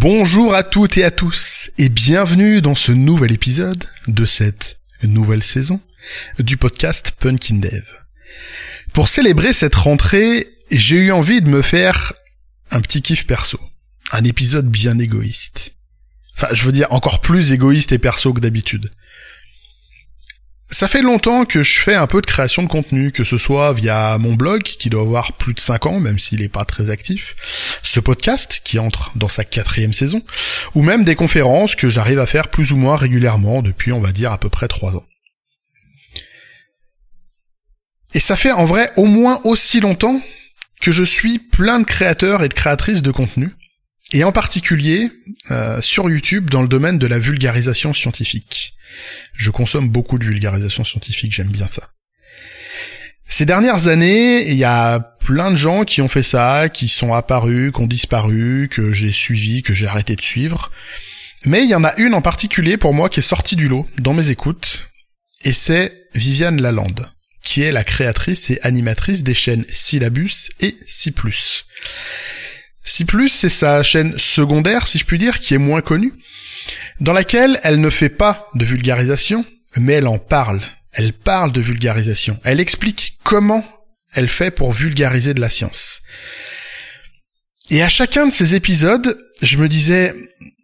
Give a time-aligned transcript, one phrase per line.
[0.00, 5.42] Bonjour à toutes et à tous et bienvenue dans ce nouvel épisode de cette nouvelle
[5.42, 5.80] saison
[6.38, 7.82] du podcast Punkin Dev.
[8.92, 12.12] Pour célébrer cette rentrée, j'ai eu envie de me faire
[12.70, 13.58] un petit kiff perso.
[14.12, 15.74] Un épisode bien égoïste.
[16.36, 18.92] Enfin, je veux dire encore plus égoïste et perso que d'habitude.
[20.70, 23.72] Ça fait longtemps que je fais un peu de création de contenu, que ce soit
[23.72, 26.90] via mon blog, qui doit avoir plus de 5 ans, même s'il n'est pas très
[26.90, 27.36] actif,
[27.82, 30.22] ce podcast, qui entre dans sa quatrième saison,
[30.74, 34.12] ou même des conférences que j'arrive à faire plus ou moins régulièrement depuis, on va
[34.12, 35.06] dire, à peu près 3 ans.
[38.12, 40.20] Et ça fait en vrai au moins aussi longtemps
[40.82, 43.50] que je suis plein de créateurs et de créatrices de contenu,
[44.12, 45.10] et en particulier
[45.50, 48.77] euh, sur YouTube dans le domaine de la vulgarisation scientifique.
[49.34, 51.90] Je consomme beaucoup de vulgarisation scientifique, j'aime bien ça.
[53.28, 57.12] Ces dernières années, il y a plein de gens qui ont fait ça, qui sont
[57.12, 60.72] apparus, qui ont disparu, que j'ai suivi, que j'ai arrêté de suivre.
[61.44, 63.86] Mais il y en a une en particulier pour moi qui est sortie du lot
[63.98, 64.88] dans mes écoutes,
[65.44, 67.12] et c'est Viviane Lalande,
[67.44, 71.12] qui est la créatrice et animatrice des chaînes Syllabus et C+.
[72.82, 76.14] C+, c'est sa chaîne secondaire, si je puis dire, qui est moins connue,
[77.00, 79.44] dans laquelle elle ne fait pas de vulgarisation,
[79.76, 80.60] mais elle en parle.
[80.92, 82.40] Elle parle de vulgarisation.
[82.44, 83.64] Elle explique comment
[84.12, 86.02] elle fait pour vulgariser de la science.
[87.70, 90.14] Et à chacun de ces épisodes, je me disais,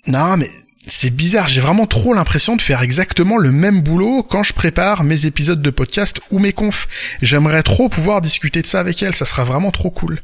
[0.07, 0.49] non mais
[0.87, 5.05] c'est bizarre, j'ai vraiment trop l'impression de faire exactement le même boulot quand je prépare
[5.05, 6.89] mes épisodes de podcast ou mes confs.
[7.23, 10.23] J'aimerais trop pouvoir discuter de ça avec elle, ça sera vraiment trop cool.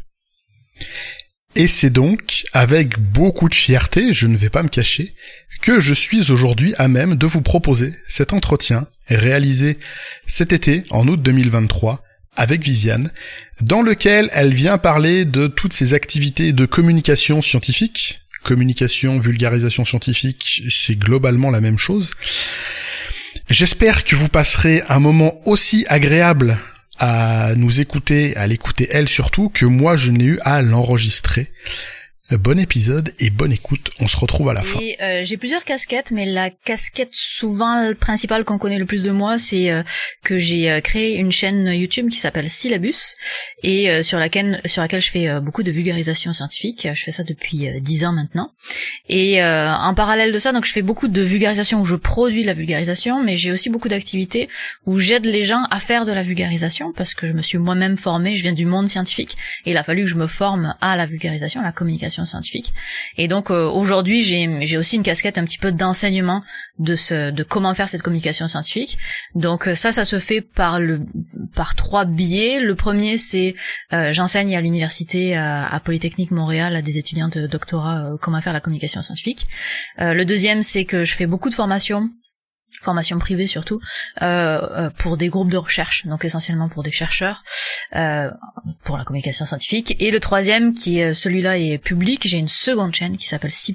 [1.57, 5.15] Et c'est donc avec beaucoup de fierté, je ne vais pas me cacher,
[5.61, 9.79] que je suis aujourd'hui à même de vous proposer cet entretien réalisé
[10.27, 12.03] cet été, en août 2023,
[12.37, 13.11] avec Viviane,
[13.61, 18.21] dans lequel elle vient parler de toutes ses activités de communication scientifique.
[18.43, 22.13] Communication, vulgarisation scientifique, c'est globalement la même chose.
[23.51, 26.59] J'espère que vous passerez un moment aussi agréable
[27.01, 31.49] à nous écouter, à l'écouter elle surtout, que moi je n'ai eu à l'enregistrer.
[32.39, 33.91] Bon épisode et bonne écoute.
[33.99, 34.79] On se retrouve à la fin.
[35.01, 39.37] Euh, j'ai plusieurs casquettes, mais la casquette souvent principale qu'on connaît le plus de moi,
[39.37, 39.83] c'est euh,
[40.23, 43.17] que j'ai euh, créé une chaîne YouTube qui s'appelle Syllabus
[43.65, 46.89] et sur laquelle sur laquelle je fais beaucoup de vulgarisation scientifique.
[46.95, 48.53] Je fais ça depuis dix ans maintenant.
[49.09, 52.55] Et en parallèle de ça, donc je fais beaucoup de vulgarisation où je produis la
[52.55, 54.49] vulgarisation, mais j'ai aussi beaucoup d'activités
[54.87, 57.99] où j'aide les gens à faire de la vulgarisation parce que je me suis moi-même
[57.99, 58.35] formée.
[58.35, 59.37] Je viens du monde scientifique
[59.67, 62.73] et il a fallu que je me forme à la vulgarisation, à la communication scientifique.
[63.17, 66.43] Et donc euh, aujourd'hui, j'ai aussi une casquette un petit peu d'enseignement
[66.79, 68.99] de ce de comment faire cette communication scientifique.
[69.35, 71.01] Donc euh, ça, ça se fait par le
[71.55, 72.61] par trois biais.
[72.61, 73.55] Le premier, c'est
[73.93, 78.61] euh, j'enseigne à l'université à, Polytechnique Montréal à des étudiants de doctorat comment faire la
[78.61, 79.47] communication scientifique.
[79.99, 82.11] le deuxième, c'est que je fais beaucoup de formations
[82.81, 83.81] formation privée surtout,
[84.23, 87.43] euh, euh, pour des groupes de recherche, donc essentiellement pour des chercheurs,
[87.95, 88.31] euh,
[88.85, 89.97] pour la communication scientifique.
[90.01, 93.75] Et le troisième, qui est celui-là est public, j'ai une seconde chaîne qui s'appelle C+,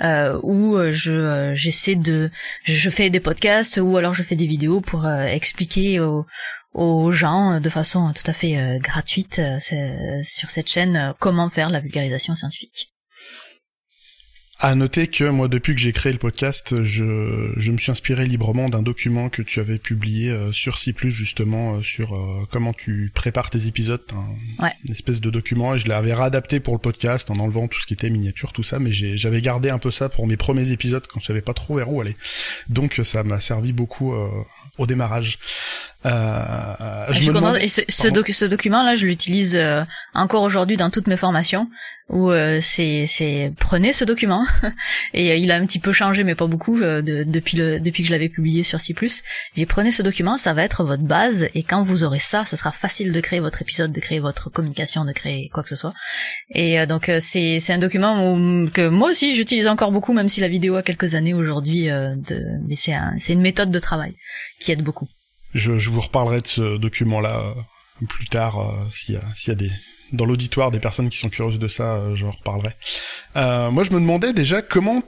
[0.00, 2.30] euh, où je j'essaie de,
[2.64, 6.26] je fais des podcasts ou alors je fais des vidéos pour expliquer aux,
[6.74, 9.40] aux gens de façon tout à fait gratuite
[10.22, 12.88] sur cette chaîne comment faire la vulgarisation scientifique.
[14.62, 18.26] À noter que moi, depuis que j'ai créé le podcast, je, je me suis inspiré
[18.26, 22.74] librement d'un document que tu avais publié euh, sur C+, justement, euh, sur euh, comment
[22.74, 24.72] tu prépares tes épisodes, un, ouais.
[24.84, 27.86] une espèce de document, et je l'avais réadapté pour le podcast en enlevant tout ce
[27.86, 31.06] qui était miniature, tout ça, mais j'avais gardé un peu ça pour mes premiers épisodes
[31.06, 32.16] quand je savais pas trop vers où aller.
[32.68, 34.14] Donc ça m'a servi beaucoup
[34.76, 35.38] au démarrage.
[36.06, 37.58] Euh, ah, je, suis contente.
[37.60, 39.82] Et ce, ce, document-là, je l'utilise euh,
[40.14, 41.68] encore aujourd'hui dans toutes mes formations,
[42.08, 44.46] où euh, c'est, c'est prenez ce document.
[45.14, 48.06] et il a un petit peu changé, mais pas beaucoup, de, depuis le depuis que
[48.06, 48.94] je l'avais publié sur C+.
[49.56, 52.56] J'ai prenez ce document, ça va être votre base, et quand vous aurez ça, ce
[52.56, 55.76] sera facile de créer votre épisode, de créer votre communication, de créer quoi que ce
[55.76, 55.92] soit.
[56.50, 60.48] Et donc c'est c'est un document que moi aussi j'utilise encore beaucoup, même si la
[60.48, 61.88] vidéo a quelques années aujourd'hui.
[61.88, 64.14] de, mais c'est un, c'est une méthode de travail
[64.60, 65.08] qui aide beaucoup.
[65.54, 69.48] Je, je vous reparlerai de ce document-là euh, plus tard euh, s'il y a, s'il
[69.48, 69.70] y a des
[70.12, 72.74] dans l'auditoire des personnes qui sont curieuses de ça, euh, je reparlerai.
[73.36, 75.02] Euh, moi, je me demandais déjà comment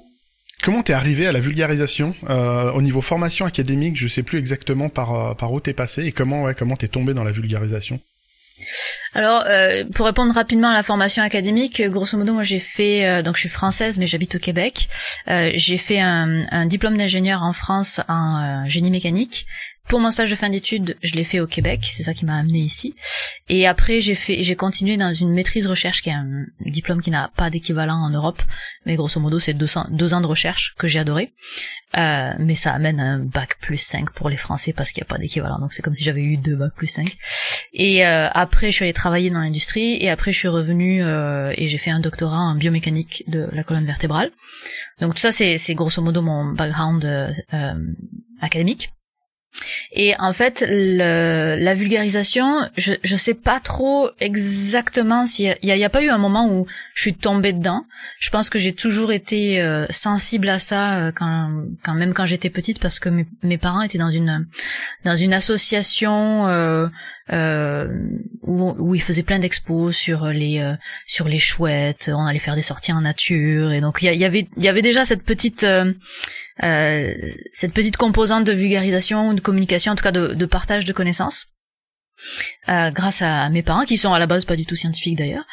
[0.62, 3.96] comment t'es arrivé à la vulgarisation au niveau formation académique.
[3.96, 7.14] Je sais plus exactement par par où t'es passé et comment ouais comment t'es tombé
[7.14, 8.00] dans la vulgarisation.
[9.14, 13.22] Alors, euh, pour répondre rapidement à la formation académique, grosso modo, moi j'ai fait, euh,
[13.22, 14.88] donc je suis française, mais j'habite au Québec.
[15.28, 19.46] Euh, j'ai fait un, un diplôme d'ingénieur en France en génie mécanique,
[19.88, 22.36] pour mon stage de fin d'études, je l'ai fait au Québec, c'est ça qui m'a
[22.36, 22.94] amené ici.
[23.48, 27.10] Et après, j'ai fait, j'ai continué dans une maîtrise recherche qui est un diplôme qui
[27.10, 28.42] n'a pas d'équivalent en Europe,
[28.86, 31.32] mais grosso modo, c'est deux, ans de recherche que j'ai adoré.
[31.98, 35.10] Euh, mais ça amène un bac plus 5 pour les Français parce qu'il n'y a
[35.12, 37.14] pas d'équivalent, donc c'est comme si j'avais eu deux bacs plus 5.
[37.74, 41.52] Et euh, après, je suis allée travailler dans l'industrie, et après, je suis revenue euh,
[41.56, 44.30] et j'ai fait un doctorat en biomécanique de la colonne vertébrale.
[45.00, 47.74] Donc tout ça, c'est, c'est grosso modo mon background euh, euh
[48.40, 48.90] académique.
[49.92, 55.84] Et en fait, le, la vulgarisation, je je sais pas trop exactement s'il y, y
[55.84, 57.84] a, pas eu un moment où je suis tombée dedans.
[58.18, 62.26] Je pense que j'ai toujours été euh, sensible à ça euh, quand, quand même quand
[62.26, 63.10] j'étais petite parce que
[63.42, 64.46] mes, parents étaient dans une
[65.04, 66.88] dans une association euh,
[67.32, 67.92] euh,
[68.42, 70.74] où, où ils faisaient plein d'expos sur les euh,
[71.06, 72.10] sur les chouettes.
[72.12, 74.82] On allait faire des sorties en nature et donc il y, avait il y avait
[74.82, 75.92] déjà cette petite euh,
[76.62, 77.12] euh,
[77.52, 81.46] cette petite composante de vulgarisation, de communication, en tout cas de, de partage de connaissances.
[82.68, 85.44] Euh, grâce à mes parents qui sont à la base pas du tout scientifiques d'ailleurs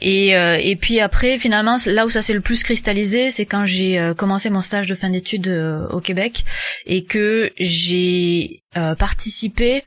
[0.00, 3.64] et euh, et puis après finalement là où ça s'est le plus cristallisé c'est quand
[3.64, 5.48] j'ai euh, commencé mon stage de fin d'études
[5.90, 6.44] au Québec
[6.86, 8.62] et que j'ai
[8.98, 9.84] participé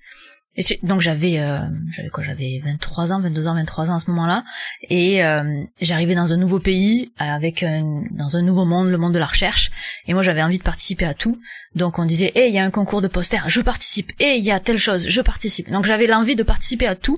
[0.83, 1.59] donc j'avais euh,
[1.91, 4.43] j'avais quoi j'avais 23 ans 22 ans 23 ans à ce moment-là.
[4.89, 9.13] Et euh, j'arrivais dans un nouveau pays avec un, dans un nouveau monde le monde
[9.13, 9.71] de la recherche.
[10.07, 11.37] Et moi j'avais envie de participer à tout.
[11.73, 14.11] Donc on disait eh il y a un concours de poster je participe.
[14.19, 15.69] Eh il y a telle chose je participe.
[15.71, 17.17] Donc j'avais l'envie de participer à tout.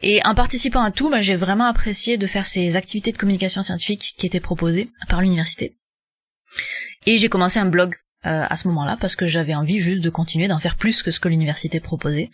[0.00, 3.62] Et en participant à tout bah, j'ai vraiment apprécié de faire ces activités de communication
[3.62, 5.72] scientifique qui étaient proposées par l'université.
[7.06, 10.08] Et j'ai commencé un blog euh, à ce moment-là parce que j'avais envie juste de
[10.08, 12.28] continuer d'en faire plus que ce que l'université proposait.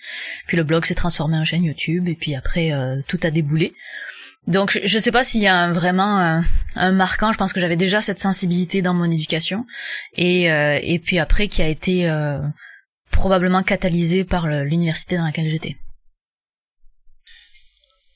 [0.47, 3.73] Puis le blog s'est transformé en chaîne YouTube et puis après euh, tout a déboulé.
[4.47, 6.45] Donc je, ne sais pas s'il y a un, vraiment
[6.77, 7.33] un, marquant.
[7.33, 9.65] Je pense que j'avais déjà cette sensibilité dans mon éducation
[10.15, 12.07] et euh, et puis après qui a été
[13.11, 15.79] probablement catalysé par l'université dans laquelle j'étais.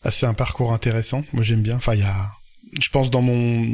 [0.04, 1.24] Ah, c'est un parcours intéressant.
[1.32, 1.76] Moi j'aime bien.
[1.76, 2.32] Enfin il y a
[2.80, 3.66] je pense dans mon,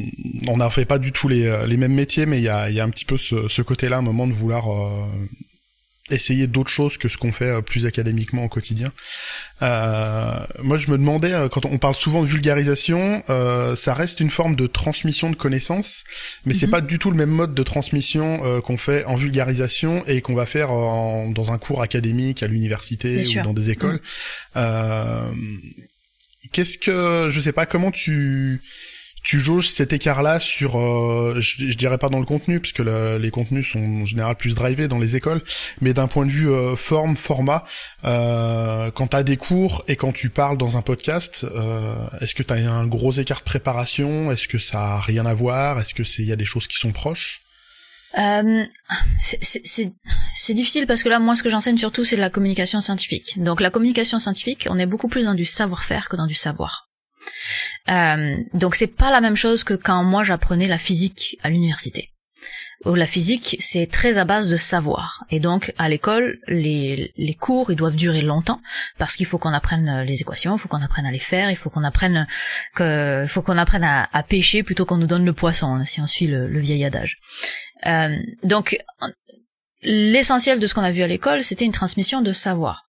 [0.49, 2.71] on n'a fait pas du tout les, euh, les mêmes métiers, mais il y a,
[2.71, 5.07] y a un petit peu ce, ce côté-là, un moment de vouloir euh,
[6.11, 8.89] essayer d'autres choses que ce qu'on fait euh, plus académiquement au quotidien.
[9.63, 14.31] Euh, moi, je me demandais, quand on parle souvent de vulgarisation, euh, ça reste une
[14.31, 16.05] forme de transmission de connaissances,
[16.45, 16.73] mais c'est mhm.
[16.73, 20.47] pas du tout le même mode de transmission qu'on fait en vulgarisation et qu'on va
[20.47, 24.01] faire dans un cours académique à l'université ou dans des écoles.
[24.55, 25.61] Mhm.
[26.53, 28.63] Qu'est-ce que, je sais pas, comment tu
[29.29, 33.71] tu jauges cet écart-là sur, euh, je, dirais pas dans le contenu, puisque les contenus
[33.71, 35.43] sont en général plus drivés dans les écoles,
[35.83, 37.63] mais d'un point de vue euh, forme, format,
[38.05, 42.43] euh, quand t'as des cours et quand tu parles dans un podcast, euh, est-ce que
[42.43, 44.33] t'as un gros écart de préparation?
[44.33, 45.79] Est-ce que ça a rien à voir?
[45.79, 47.43] Est-ce que c'est il y a des choses qui sont proches?
[48.19, 48.65] Euh,
[49.21, 53.35] c'est difficile parce que là, moi, ce que j'enseigne surtout, c'est la communication scientifique.
[53.37, 56.88] Donc, la communication scientifique, on est beaucoup plus dans du savoir-faire que dans du savoir.
[57.89, 62.11] Euh, donc c'est pas la même chose que quand moi j'apprenais la physique à l'université.
[62.85, 65.25] La physique, c'est très à base de savoir.
[65.31, 68.63] Et donc, à l'école, les, les cours, ils doivent durer longtemps,
[68.99, 71.57] parce qu'il faut qu'on apprenne les équations, il faut qu'on apprenne à les faire, il
[71.57, 72.27] faut qu'on apprenne
[72.77, 76.07] que, faut qu'on apprenne à, pêcher plutôt qu'on nous donne le poisson, hein, si on
[76.07, 77.17] suit le, le vieil adage.
[77.87, 78.79] Euh, donc,
[79.83, 82.88] l'essentiel de ce qu'on a vu à l'école, c'était une transmission de savoir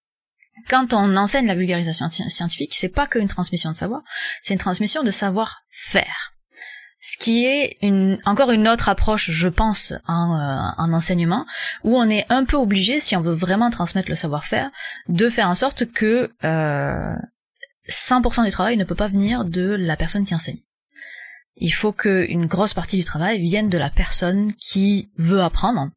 [0.68, 4.02] quand on enseigne la vulgarisation scientifique, c'est pas qu'une transmission de savoir,
[4.42, 6.32] c'est une transmission de savoir-faire.
[7.02, 7.76] Ce qui est
[8.26, 11.46] encore une autre approche, je pense, en, euh, enseignement,
[11.82, 14.70] où on est un peu obligé, si on veut vraiment transmettre le savoir-faire,
[15.08, 17.14] de faire en sorte que euh,
[17.88, 20.60] 100% du travail ne peut pas venir de la personne qui enseigne
[21.56, 25.90] il faut qu'une grosse partie du travail vienne de la personne qui veut apprendre,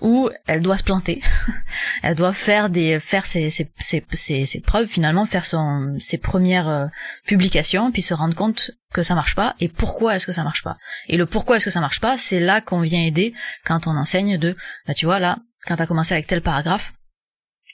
[0.00, 1.22] ou elle doit se planter,
[2.02, 6.68] elle doit faire des faire ses, ses, ses, ses preuves finalement, faire son, ses premières
[6.68, 6.86] euh,
[7.24, 10.62] publications, puis se rendre compte que ça marche pas et pourquoi est-ce que ça marche
[10.62, 10.74] pas.
[11.08, 13.34] Et le pourquoi est-ce que ça marche pas, c'est là qu'on vient aider
[13.64, 14.54] quand on enseigne de,
[14.86, 16.92] bah tu vois là, quand t'as commencé avec tel paragraphe,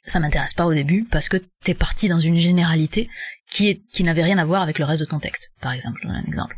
[0.04, 3.08] ça m'intéresse pas au début parce que t'es parti dans une généralité
[3.52, 6.00] qui est qui n'avait rien à voir avec le reste de ton texte, par exemple.
[6.08, 6.56] Un exemple.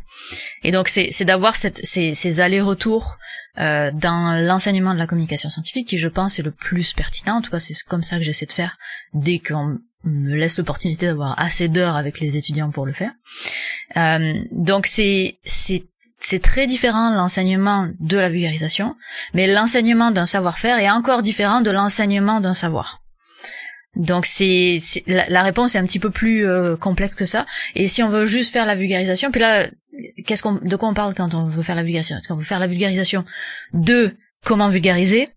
[0.63, 3.15] Et donc c'est c'est d'avoir ces, ces allers-retours
[3.57, 7.35] euh, dans l'enseignement de la communication scientifique qui, je pense, est le plus pertinent.
[7.35, 8.77] En tout cas, c'est comme ça que j'essaie de faire
[9.13, 13.11] dès qu'on me laisse l'opportunité d'avoir assez d'heures avec les étudiants pour le faire.
[13.97, 15.83] Euh, donc c'est c'est
[16.21, 18.95] c'est très différent l'enseignement de la vulgarisation,
[19.33, 23.04] mais l'enseignement d'un savoir-faire est encore différent de l'enseignement d'un savoir.
[23.95, 27.45] Donc c'est la, réponse est un petit peu plus euh, complexe que ça.
[27.75, 29.67] Et si on veut juste faire la vulgarisation, puis là,
[30.25, 32.17] qu'est-ce qu'on, de quoi on parle quand on veut faire la vulgarisation?
[32.27, 33.23] Quand on veut faire la vulgarisation
[33.73, 35.29] de comment vulgariser,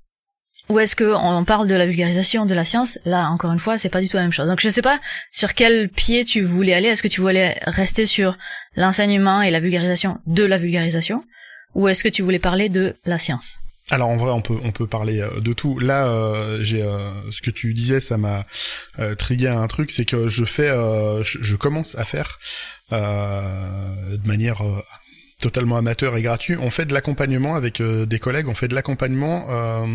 [0.69, 2.99] ou est-ce que on parle de la vulgarisation de la science?
[3.05, 4.49] Là, encore une fois, c'est pas du tout la même chose.
[4.49, 4.99] Donc, je sais pas
[5.31, 6.88] sur quel pied tu voulais aller.
[6.88, 8.37] Est-ce que tu voulais rester sur
[8.77, 11.23] l'enseignement et la vulgarisation de la vulgarisation,
[11.75, 13.59] ou est-ce que tu voulais parler de la science?
[13.90, 15.78] Alors en vrai, on peut on peut parler euh, de tout.
[15.78, 18.45] Là, euh, j'ai euh, ce que tu disais, ça m'a
[18.99, 22.38] euh, trigué un truc, c'est que je fais, je, je, commence à faire
[22.90, 24.62] de manière
[25.38, 26.57] totalement amateur et gratuit.
[26.61, 29.87] On fait de l'accompagnement avec euh, des collègues, on fait de l'accompagnement euh,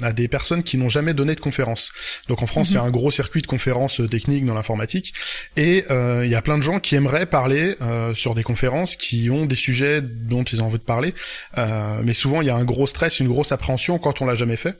[0.00, 1.92] à des personnes qui n'ont jamais donné de conférence.
[2.28, 2.88] Donc en France, il y a mhm.
[2.88, 5.12] un gros circuit de conférences euh, techniques dans l'informatique
[5.56, 7.76] et il y a plein de gens qui aimeraient parler
[8.14, 11.14] sur des conférences, qui ont des sujets dont ils ont envie de parler,
[11.56, 14.56] mais souvent il y a un gros stress, une grosse appréhension quand on l'a jamais
[14.56, 14.76] fait.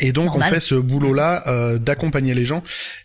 [0.00, 2.62] Et donc on fait ce boulot-là euh, d'accompagner les gens.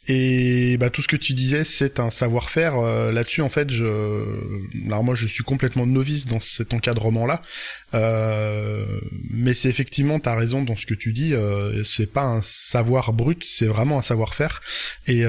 [0.08, 2.76] Et bah, tout ce que tu disais, c'est un savoir-faire.
[2.78, 3.86] Euh, là-dessus, en fait, je,
[4.86, 7.42] alors moi, je suis complètement novice dans cet encadrement-là.
[7.94, 8.86] Euh,
[9.32, 11.34] mais c'est effectivement, t'as raison dans ce que tu dis.
[11.84, 14.62] c'est pas un savoir brut, c'est vraiment un savoir-faire.
[15.08, 15.24] Et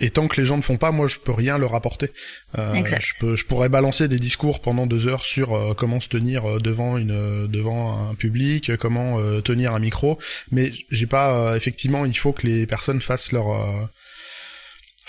[0.00, 2.10] et tant que les gens ne font pas, moi je peux rien leur apporter.
[2.58, 3.04] Euh, exact.
[3.34, 6.96] Je, pourrais balancer des discours pendant deux heures sur euh, comment se tenir euh, devant
[6.96, 10.18] une devant un public, comment tenir un micro,
[10.50, 12.06] mais j'ai pas effectivement.
[12.06, 13.90] Il faut que les personnes fassent leur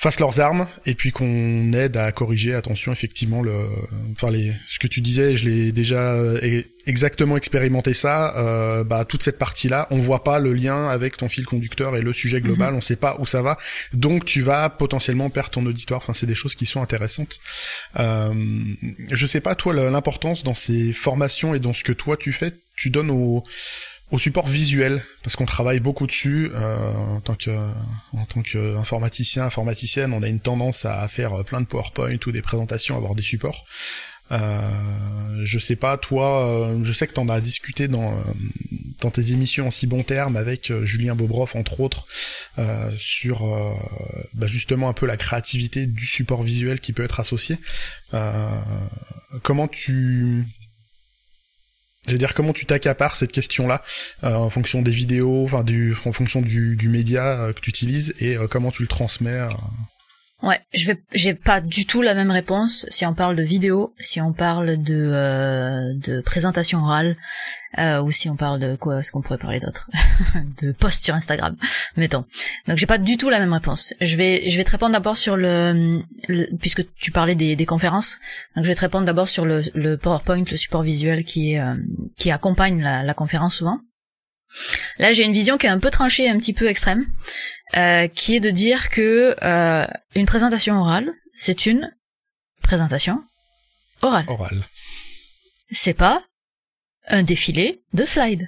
[0.03, 3.69] fassent leurs armes et puis qu'on aide à corriger attention effectivement le
[4.12, 9.05] enfin les ce que tu disais je l'ai déjà euh, exactement expérimenté ça euh, bah
[9.05, 12.13] toute cette partie là on voit pas le lien avec ton fil conducteur et le
[12.13, 12.77] sujet global mhm.
[12.77, 13.57] on sait pas où ça va.
[13.93, 16.01] Donc tu vas potentiellement perdre ton auditoire.
[16.01, 17.39] Enfin c'est des choses qui sont intéressantes.
[18.00, 18.33] Euh,
[19.10, 22.53] je sais pas toi l'importance dans ces formations et dans ce que toi tu fais
[22.75, 23.43] tu donnes aux
[24.13, 29.46] au support visuel parce qu'on travaille beaucoup dessus euh, en tant que en tant qu'informaticien
[29.46, 33.24] informaticienne on a une tendance à faire plein de PowerPoint ou des présentations avoir des
[33.24, 33.65] supports.
[34.32, 34.70] Euh,
[35.43, 38.13] je sais pas toi euh, je sais que t'en as discuté dans
[39.01, 42.05] dans tes émissions en si bon terme avec Julien Bobroff entre autres
[42.98, 43.43] sur
[44.36, 47.58] bah, justement un peu la créativité du support visuel qui peut être associé.
[49.41, 50.46] Comment tu
[52.07, 53.81] je veux dire, comment tu t'accapares cette question-là
[54.24, 58.13] euh, en fonction des vidéos, enfin du, en fonction du, média euh, que tu utilises
[58.19, 59.48] et euh, comment tu le transmets
[60.43, 63.93] Ouais, je vais, j'ai pas du tout la même réponse si on parle de vidéo,
[63.97, 67.15] si on parle de euh, de présentation orale,
[67.79, 69.89] euh, ou si on parle de quoi est-ce qu'on pourrait parler d'autre,
[70.62, 71.55] de post sur Instagram,
[71.95, 72.25] mettons.
[72.67, 73.93] Donc j'ai pas du tout la même réponse.
[74.01, 76.01] Je vais je vais te répondre d'abord sur le,
[76.59, 78.19] puisque tu parlais des, des conférences,
[78.57, 81.75] donc je vais te répondre d'abord sur le, le PowerPoint, le support visuel qui euh,
[82.17, 83.79] qui accompagne la, la conférence souvent.
[84.98, 87.05] Là, j'ai une vision qui est un peu tranchée, un petit peu extrême,
[87.75, 91.91] euh, qui est de dire que euh, une présentation orale, c'est une
[92.62, 93.24] présentation
[94.01, 94.25] orale.
[94.27, 94.67] Orale.
[95.72, 96.24] C'est pas
[97.07, 98.48] un défilé de slides.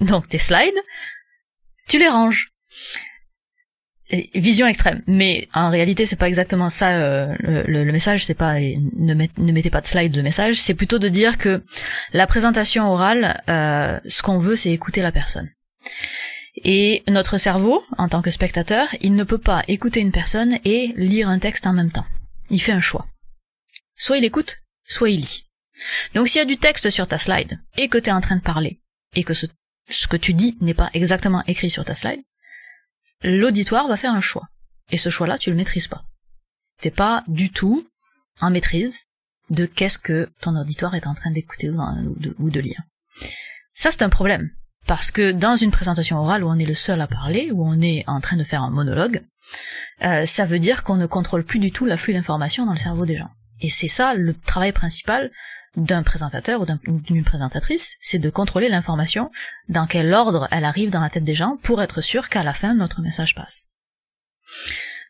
[0.00, 0.80] Donc tes slides,
[1.88, 2.52] tu les ranges
[4.34, 5.02] vision extrême.
[5.06, 6.90] Mais en réalité, c'est pas exactement ça.
[6.90, 7.34] Euh,
[7.66, 10.56] le, message, c'est pas ne, mettez pas de slide de message.
[10.56, 11.64] C'est plutôt de dire que
[12.12, 15.50] la présentation orale, euh, ce qu'on veut, c'est écouter la personne.
[16.64, 20.92] Et notre cerveau, en tant que spectateur, il ne peut pas écouter une personne et
[20.96, 22.06] lire un texte en même temps.
[22.50, 23.04] Il fait un choix.
[23.96, 25.42] Soit il écoute, soit il lit.
[26.14, 28.36] Donc s'il y a du texte sur ta slide et que tu es en train
[28.36, 28.78] de parler
[29.14, 29.46] et que ce
[30.08, 32.22] que tu dis n'est pas exactement écrit sur ta slide,
[33.22, 34.46] l'auditoire va faire un choix.
[34.90, 36.04] Et ce choix-là, tu le maîtrises pas.
[36.80, 37.86] T'es pas du tout
[38.40, 39.02] en maîtrise
[39.50, 42.80] de qu'est-ce que ton auditoire est en train d'écouter ou, de, lire.
[43.74, 44.50] Ça, c'est un problème.
[44.86, 47.80] Parce que dans une présentation orale où on est le seul à parler, où on
[47.80, 49.22] est en train de faire un monologue,
[50.02, 53.06] euh, ça veut dire qu'on ne contrôle plus du tout l'afflux d'informations dans le cerveau
[53.06, 53.30] des gens.
[53.60, 55.30] Et c'est ça le travail principal
[55.76, 59.30] d'un présentateur ou d'une présentatrice, c'est de contrôler l'information,
[59.68, 62.54] dans quel ordre elle arrive dans la tête des gens, pour être sûr qu'à la
[62.54, 63.64] fin, notre message passe.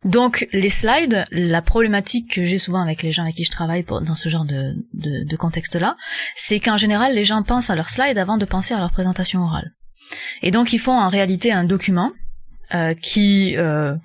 [0.04, 3.84] Donc les slides, la problématique que j'ai souvent avec les gens avec qui je travaille
[3.84, 5.96] dans ce genre de, contexte-là,
[6.34, 9.42] c'est qu'en général les gens pensent à leurs slides avant de penser à leur présentation
[9.42, 9.72] orale.
[10.42, 12.12] Et donc ils font en réalité un document
[12.74, 13.96] euh, qui euh,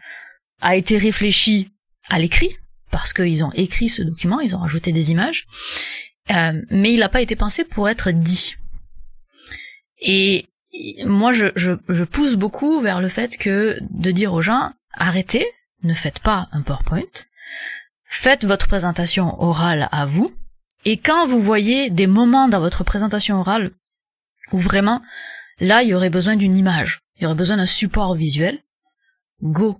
[0.59, 1.67] a été réfléchi
[2.09, 2.55] à l'écrit,
[2.91, 5.47] parce qu'ils ont écrit ce document, ils ont rajouté des images,
[6.31, 8.55] euh, mais il n'a pas été pensé pour être dit.
[9.99, 10.47] Et
[11.05, 15.45] moi, je, je, je, pousse beaucoup vers le fait que de dire aux gens, arrêtez,
[15.83, 17.01] ne faites pas un PowerPoint,
[18.05, 20.29] faites votre présentation orale à vous,
[20.85, 23.71] et quand vous voyez des moments dans votre présentation orale
[24.51, 25.01] où vraiment,
[25.59, 28.59] là, il y aurait besoin d'une image, il y aurait besoin d'un support visuel,
[29.41, 29.79] go,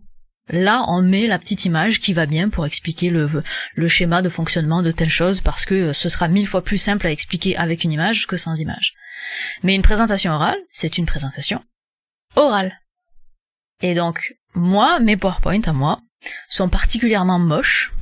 [0.50, 4.81] Là, on met la petite image qui va bien pour expliquer le, schéma de fonctionnement
[4.81, 7.91] de telle chose parce que ce sera mille fois plus simple à expliquer avec une
[7.91, 8.93] image que sans image.
[9.63, 11.63] Mais une présentation orale, c'est une présentation
[12.36, 12.79] orale.
[13.81, 16.01] Et donc, moi, mes PowerPoint à moi
[16.50, 17.93] sont particulièrement moches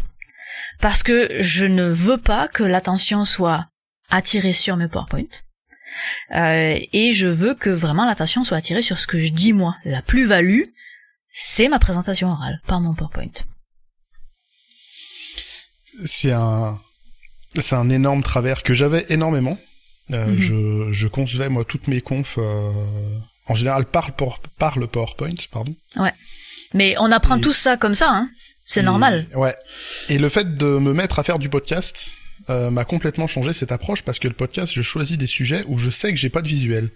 [0.81, 3.67] parce que je ne veux pas que l'attention soit
[4.09, 5.27] attirée sur mes PowerPoint.
[6.35, 9.75] Euh, et je veux que vraiment l'attention soit attirée sur ce que je dis moi.
[9.85, 10.63] La plus-value,
[11.31, 13.31] c'est ma présentation orale, pas mon PowerPoint.
[16.05, 16.79] C'est un,
[17.59, 19.57] c'est un énorme travers que j'avais énormément.
[20.11, 20.37] Euh, mhm.
[20.37, 24.11] je, je concevais moi toutes mes confs euh, en général par,
[24.57, 25.75] par le PowerPoint, pardon.
[25.97, 26.13] Ouais.
[26.73, 28.29] Mais on apprend tout ça comme ça, hein.
[28.65, 29.25] C'est normal.
[29.33, 29.55] Ouais.
[30.09, 32.13] Et le fait de me mettre à faire du podcast
[32.51, 35.79] euh, m'a complètement changé cette approche parce que le podcast, je choisis des sujets où
[35.79, 36.91] je sais que j'ai pas de visuel.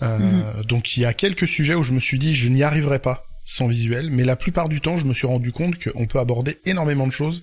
[0.00, 0.62] Mhm.
[0.66, 3.29] Donc il y a quelques sujets où je me suis dit je n'y arriverai pas
[3.50, 6.58] sans visuel, mais la plupart du temps, je me suis rendu compte qu'on peut aborder
[6.66, 7.42] énormément de choses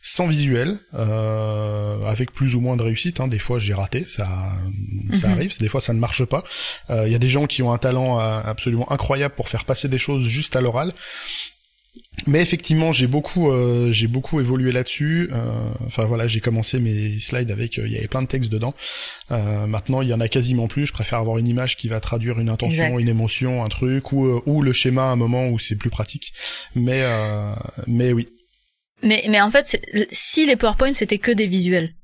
[0.00, 3.20] sans visuel, euh, avec plus ou moins de réussite.
[3.20, 3.28] Hein.
[3.28, 4.26] Des fois, j'ai raté, ça,
[5.12, 5.32] ça mhm.
[5.34, 5.58] arrive.
[5.58, 6.42] Des fois, ça ne marche pas.
[6.88, 9.66] Il euh, y a des gens qui ont un talent euh, absolument incroyable pour faire
[9.66, 10.92] passer des choses juste à l'oral.
[12.26, 15.28] Mais effectivement, j'ai beaucoup, euh, j'ai beaucoup évolué là-dessus.
[15.32, 15.52] Euh,
[15.86, 18.74] enfin voilà, j'ai commencé mes slides avec, il y avait plein de textes dedans.
[19.30, 20.86] maintenant, il y en a quasiment plus.
[20.86, 24.42] Je préfère avoir une image qui va traduire une intention, une émotion, un truc, ou,
[24.46, 26.32] ou le schéma à un moment où c'est plus pratique.
[26.74, 27.02] Mais,
[27.86, 28.28] mais oui,
[29.02, 29.80] mais, mais en fait,
[30.12, 31.94] si les PowerPoint c'était que des visuels,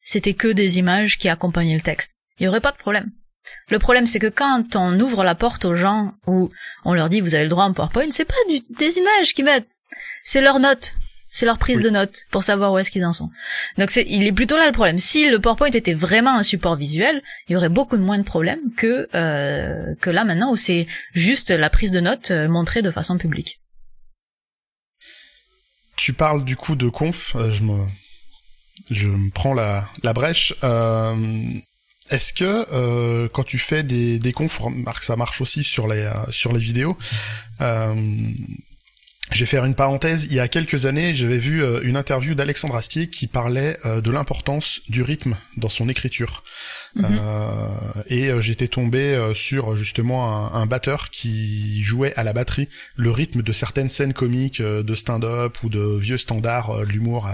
[0.00, 3.10] c'était que des images qui accompagnaient le texte, il y aurait pas de problème.
[3.68, 6.50] Le problème, c'est que quand on ouvre la porte aux gens où
[6.84, 9.44] on leur dit vous avez le droit en PowerPoint, c'est pas du, des images qu'ils
[9.44, 9.68] mettent,
[10.24, 10.94] c'est leurs notes,
[11.28, 13.28] c'est leur prise de notes pour savoir où est-ce qu'ils en sont.
[13.78, 14.98] Donc c'est, il est plutôt là le problème.
[14.98, 18.22] Si le PowerPoint était vraiment un support visuel, il y aurait beaucoup de moins de
[18.22, 22.82] problèmes que euh, que là maintenant où c'est juste la prise de notes euh, montrée
[22.82, 23.60] de façon publique.
[25.96, 27.86] Tu parles du coup de conf, euh, je me
[28.90, 30.54] je me prends la, la brèche.
[30.62, 31.14] Euh,
[32.12, 34.60] est-ce que euh, quand tu fais des, des confs,
[35.00, 36.96] ça marche aussi sur les sur les vidéos.
[39.32, 40.26] Je vais faire une parenthèse.
[40.30, 44.80] Il y a quelques années, j'avais vu une interview d'Alexandre Astier qui parlait de l'importance
[44.88, 46.42] du rythme dans son écriture.
[46.94, 47.04] Mhm.
[47.06, 47.66] Euh,
[48.08, 53.10] et euh, j'étais tombé euh, sur justement un, batteur qui jouait à la batterie le
[53.10, 57.28] rythme de certaines scènes comiques de stand-up ou de vieux standards de l'humour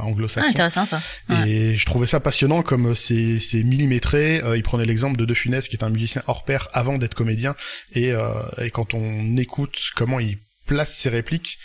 [0.00, 0.46] anglo-saxon.
[0.46, 1.00] Ah, intéressant ça.
[1.46, 4.42] Et je trouvais ça passionnant comme c'est c'est millimétré.
[4.56, 7.54] il prenait l'exemple de De Funès qui est un musicien hors pair avant d'être comédien
[7.94, 8.12] et,
[8.58, 11.58] et quand on écoute comment il place ses répliques,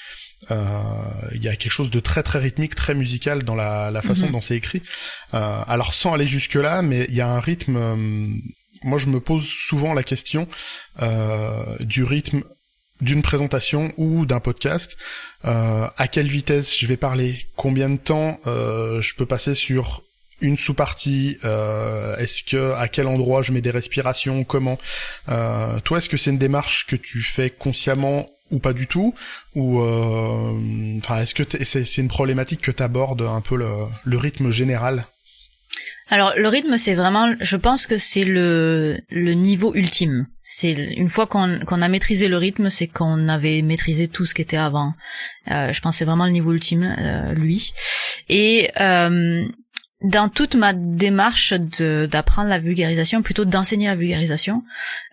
[0.52, 0.84] euh,
[1.34, 4.28] il y a quelque chose de très très rythmique, très musical dans la, la façon
[4.28, 4.34] mhm.
[4.34, 4.84] dont c'est écrit.
[5.34, 7.76] Euh, alors sans aller jusque là, mais il y a un rythme.
[7.78, 8.28] Euh,
[8.84, 10.48] moi, je me pose souvent la question
[11.80, 12.44] du rythme
[13.02, 14.98] d'une présentation ou d'un podcast,
[15.46, 20.04] euh, à quelle vitesse je vais parler, combien de temps euh, je peux passer sur
[20.40, 24.78] une sous-partie, euh, est-ce que à quel endroit je mets des respirations, comment?
[25.26, 29.14] toi, est-ce que c'est une démarche que tu fais consciemment ou pas du tout
[29.56, 33.70] ou euh, enfin est-ce que c'est une problématique que tu abordes un peu le,
[34.06, 35.06] le rythme général?
[36.10, 40.28] Alors le rythme c'est vraiment je pense que c'est le le niveau ultime.
[40.42, 44.34] C'est une fois qu'on qu'on a maîtrisé le rythme c'est qu'on avait maîtrisé tout ce
[44.34, 44.94] qui était avant.
[45.52, 47.74] Euh, je pense c'est vraiment le niveau ultime euh, lui.
[48.30, 49.46] Et euh,
[50.02, 54.64] dans toute ma démarche d'apprendre la vulgarisation, plutôt d'enseigner la vulgarisation,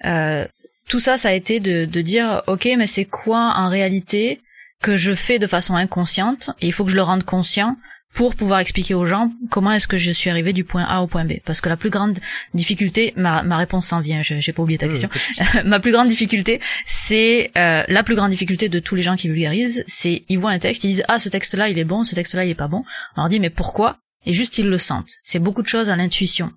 [0.04, 0.46] euh,
[0.88, 4.40] tout ça, ça a été de, de dire, ok, mais c'est quoi en réalité
[4.82, 6.50] que je fais de façon inconsciente?
[6.60, 7.76] Et il faut que je le rende conscient
[8.14, 11.08] pour pouvoir expliquer aux gens comment est-ce que je suis arrivé du point A au
[11.08, 11.32] point B.
[11.44, 12.18] Parce que la plus grande
[12.54, 15.08] difficulté, ma, ma réponse s'en vient, j'ai pas oublié ta question.
[15.64, 19.28] ma plus grande difficulté, c'est euh, la plus grande difficulté de tous les gens qui
[19.28, 22.14] vulgarisent, c'est ils voient un texte, ils disent ah ce texte-là il est bon, ce
[22.14, 22.84] texte-là il est pas bon.
[23.16, 23.98] On leur dit mais pourquoi?
[24.26, 25.12] Et juste ils le sentent.
[25.22, 26.50] C'est beaucoup de choses à l'intuition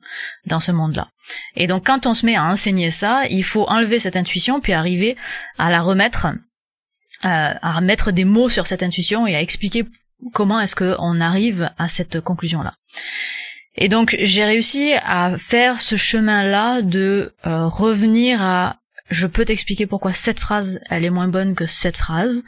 [0.45, 1.09] dans ce monde-là.
[1.55, 4.73] Et donc quand on se met à enseigner ça, il faut enlever cette intuition puis
[4.73, 5.15] arriver
[5.57, 6.27] à la remettre,
[7.25, 9.85] euh, à mettre des mots sur cette intuition et à expliquer
[10.33, 12.71] comment est-ce qu'on arrive à cette conclusion-là.
[13.75, 18.77] Et donc j'ai réussi à faire ce chemin-là de euh, revenir à
[19.09, 22.41] je peux t'expliquer pourquoi cette phrase elle est moins bonne que cette phrase.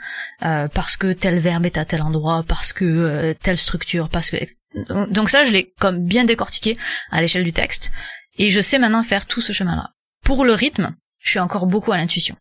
[0.43, 4.29] Euh, parce que tel verbe est à tel endroit parce que euh, telle structure parce
[4.29, 4.37] que
[5.09, 6.77] donc ça je l'ai comme bien décortiqué
[7.11, 7.91] à l'échelle du texte.
[8.37, 9.91] Et je sais maintenant faire tout ce chemin là
[10.23, 12.35] pour le rythme je suis encore beaucoup à l'intuition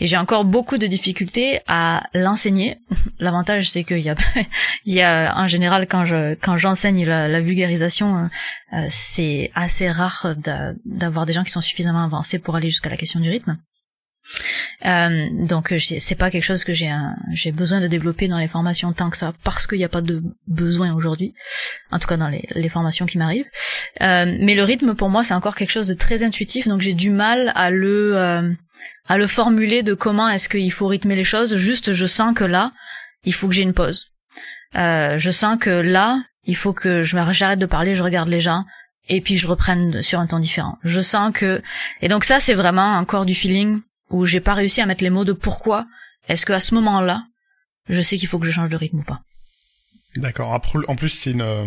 [0.00, 2.78] et j'ai encore beaucoup de difficultés à l'enseigner.
[3.18, 4.16] L'avantage, c'est qu'il y a,
[4.84, 8.26] il y a en général quand je quand j'enseigne la, vulgarisation, euh,
[8.74, 10.34] euh, c'est assez rare
[10.84, 13.58] d'avoir des gens qui sont suffisamment avancés pour aller jusqu'à la question du rythme.
[14.84, 16.92] Euh, donc c'est pas quelque chose que j'ai
[17.32, 20.02] j'ai besoin de développer dans les formations tant que ça parce qu'il n'y a pas
[20.02, 21.32] de besoin aujourd'hui,
[21.92, 23.48] en tout cas dans les, les formations qui m'arrivent.
[24.02, 26.92] Euh, mais le rythme pour moi c'est encore quelque chose de très intuitif, donc j'ai
[26.92, 28.52] du mal à le euh,
[29.08, 31.56] à le formuler de comment est-ce qu'il faut rythmer les choses.
[31.56, 32.72] Juste je sens que là
[33.24, 34.08] il faut que j'ai une pause.
[34.74, 38.40] Euh, je sens que là il faut que je j'arrête de parler, je regarde les
[38.40, 38.64] gens
[39.08, 40.78] et puis je reprenne sur un temps différent.
[40.82, 41.62] Je sens que
[42.02, 45.10] et donc ça c'est vraiment encore du feeling où j'ai pas réussi à mettre les
[45.10, 45.86] mots de pourquoi
[46.28, 47.24] est-ce que à ce moment-là
[47.88, 49.20] je sais qu'il faut que je change de rythme ou pas.
[50.16, 50.60] D'accord.
[50.88, 51.66] En plus c'est une euh,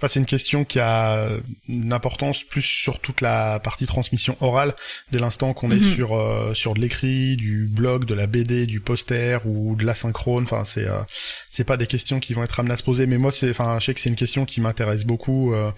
[0.00, 1.28] Enfin, c'est une question qui a
[1.68, 4.74] une importance plus sur toute la partie transmission orale
[5.12, 5.94] dès l'instant qu'on est mhm.
[5.94, 10.44] sur euh, sur de l'écrit, du blog, de la BD, du poster ou de l'asynchrone.
[10.44, 11.02] Enfin, c'est euh,
[11.50, 13.78] c'est pas des questions qui vont être amenées à se poser, mais moi c'est enfin
[13.78, 15.70] je sais que c'est une question qui m'intéresse beaucoup euh,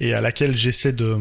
[0.00, 1.16] et à laquelle j'essaie de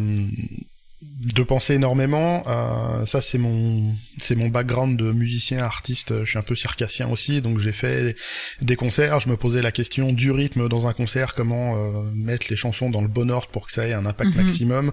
[1.22, 2.44] de penser énormément.
[2.48, 6.24] Euh, ça, c'est mon, c'est mon background de musicien, artiste.
[6.24, 8.16] Je suis un peu circassien aussi, donc j'ai fait
[8.62, 9.20] des concerts.
[9.20, 12.90] Je me posais la question du rythme dans un concert, comment euh, mettre les chansons
[12.90, 14.44] dans le bon ordre pour que ça ait un impact mhm.
[14.44, 14.92] maximum.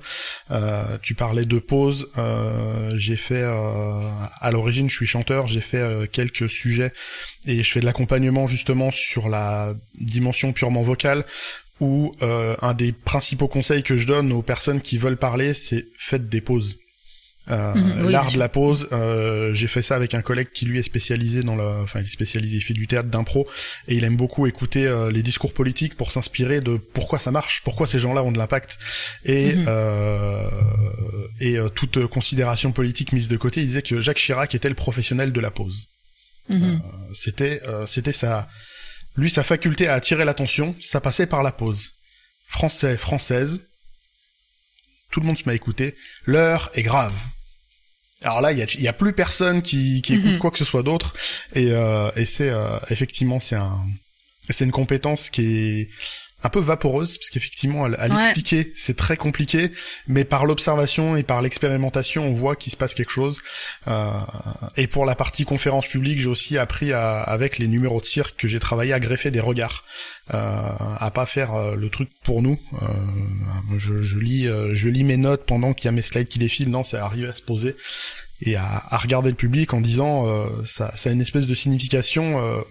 [0.50, 2.08] Euh, tu parlais de pause.
[2.18, 4.10] Euh, j'ai fait, euh,
[4.40, 5.46] à l'origine, je suis chanteur.
[5.46, 6.92] J'ai fait quelques sujets
[7.46, 11.24] et je fais de l'accompagnement justement sur la dimension purement vocale
[11.80, 15.86] où euh, un des principaux conseils que je donne aux personnes qui veulent parler, c'est
[15.96, 16.76] faites des pauses.
[17.50, 20.78] Euh, mhm, L'art de la pause, euh, j'ai fait ça avec un collègue qui lui
[20.78, 23.48] est spécialisé dans le, enfin il est spécialisé, il fait du théâtre d'impro
[23.86, 27.62] et il aime beaucoup écouter euh, les discours politiques pour s'inspirer de pourquoi ça marche,
[27.64, 28.78] pourquoi ces gens-là ont de l'impact
[29.24, 29.64] et mhm.
[29.66, 30.50] euh,
[31.40, 34.74] et euh, toute considération politique mise de côté, il disait que Jacques Chirac était le
[34.74, 35.86] professionnel de la pause.
[36.50, 36.80] Mhm.
[37.14, 38.48] c'était c'était sa
[39.18, 41.90] lui, sa faculté à attirer l'attention, ça passait par la pause.
[42.46, 43.68] Français, française,
[45.10, 47.14] tout le monde se m'a écouté, l'heure est grave.
[48.22, 50.38] Alors là, il y a, plus personne qui, écoute mhm.
[50.38, 51.14] quoi que ce soit d'autre,
[51.52, 53.84] et, euh, c'est euh, effectivement c'est un,
[54.50, 55.88] c'est une compétence qui est
[56.42, 59.72] un peu vaporeuse, parce qu'effectivement, à, l'expliquer, c'est très compliqué,
[60.06, 63.42] mais par l'observation et par l'expérimentation, on voit qu'il se passe quelque chose.
[63.88, 64.12] Euh,
[64.76, 68.36] et pour la partie conférence publique, j'ai aussi appris à, avec les numéros de cirque
[68.36, 69.84] que j'ai travaillé à greffer des regards,
[70.32, 70.60] euh,
[70.98, 72.58] à pas faire euh, le truc pour nous.
[72.82, 72.86] Euh,
[73.76, 76.38] je, je, lis, euh, je lis mes notes pendant qu'il y a mes slides qui
[76.38, 76.70] défilent.
[76.70, 77.74] Non, c'est arriver à se poser
[78.42, 80.24] et à, à, regarder le public en disant
[80.64, 82.64] ça, ça a une espèce de signification.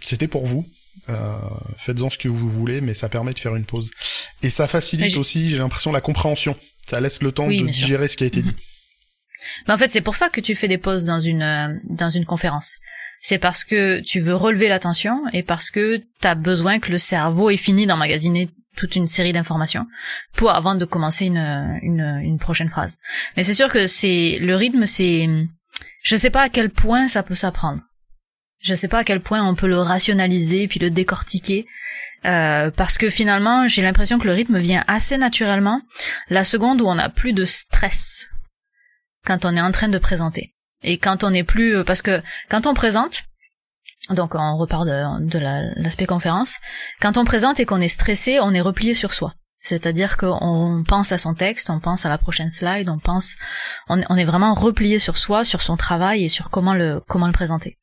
[0.00, 0.66] C'était pour vous,
[1.08, 1.38] euh,
[1.78, 3.90] faites-en ce que vous voulez, mais ça permet de faire une pause.
[4.42, 6.56] Et ça facilite aussi, j'ai l'impression, la compréhension.
[6.86, 8.54] Ça laisse le temps de digérer ce qui a été dit.
[9.66, 12.10] Mais en fait, c'est pour ça que tu fais des pauses dans une euh, dans
[12.10, 12.74] une conférence.
[13.20, 16.98] C'est parce que tu veux relever l'attention et parce que tu as besoin que le
[16.98, 19.86] cerveau ait fini d'emmagasiner toute une série d'informations
[20.34, 22.96] pour avant de commencer une, une, une prochaine phrase.
[23.36, 25.28] Mais c'est sûr que c'est le rythme, c'est
[26.02, 27.82] je sais pas à quel point ça peut s'apprendre.
[28.60, 31.64] Je sais pas à quel point on peut le rationaliser puis le décortiquer.
[32.24, 35.80] Euh, parce que finalement, j'ai l'impression que le rythme vient assez naturellement
[36.28, 38.28] la seconde où on n'a plus de stress
[39.24, 40.54] quand on est en train de présenter.
[40.82, 41.76] Et quand on n'est plus...
[41.76, 43.22] Euh, parce que quand on présente,
[44.10, 46.56] donc on repart de, de l'aspect conférence,
[47.00, 49.34] quand on présente et qu'on est stressé, on est replié sur soi.
[49.60, 53.36] C'est-à-dire qu'on pense à son texte, on pense à la prochaine slide, on pense,
[53.88, 57.32] on, est vraiment replié sur soi, sur son travail et sur comment le comment le
[57.32, 57.76] présenter.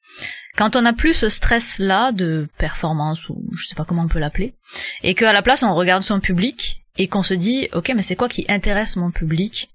[0.55, 4.19] Quand on n'a plus ce stress-là de performance ou je sais pas comment on peut
[4.19, 4.55] l'appeler,
[5.03, 8.15] et qu'à la place on regarde son public et qu'on se dit ok mais c'est
[8.15, 9.67] quoi qui intéresse mon public,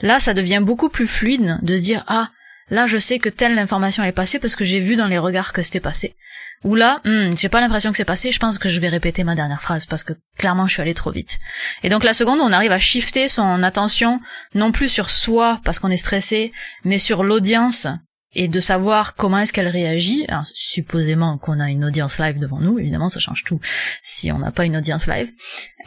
[0.00, 2.30] là ça devient beaucoup plus fluide de se dire ah
[2.70, 5.52] là je sais que telle information est passée parce que j'ai vu dans les regards
[5.52, 6.16] que c'était passé.
[6.64, 9.22] Ou là, hmm, j'ai pas l'impression que c'est passé, je pense que je vais répéter
[9.22, 11.38] ma dernière phrase parce que clairement je suis allée trop vite.
[11.82, 14.20] Et donc la seconde, on arrive à shifter son attention
[14.54, 16.52] non plus sur soi parce qu'on est stressé,
[16.84, 17.86] mais sur l'audience
[18.34, 20.26] et de savoir comment est-ce qu'elle réagit.
[20.44, 23.60] supposément qu'on a une audience live devant nous, évidemment ça change tout
[24.02, 25.30] si on n'a pas une audience live.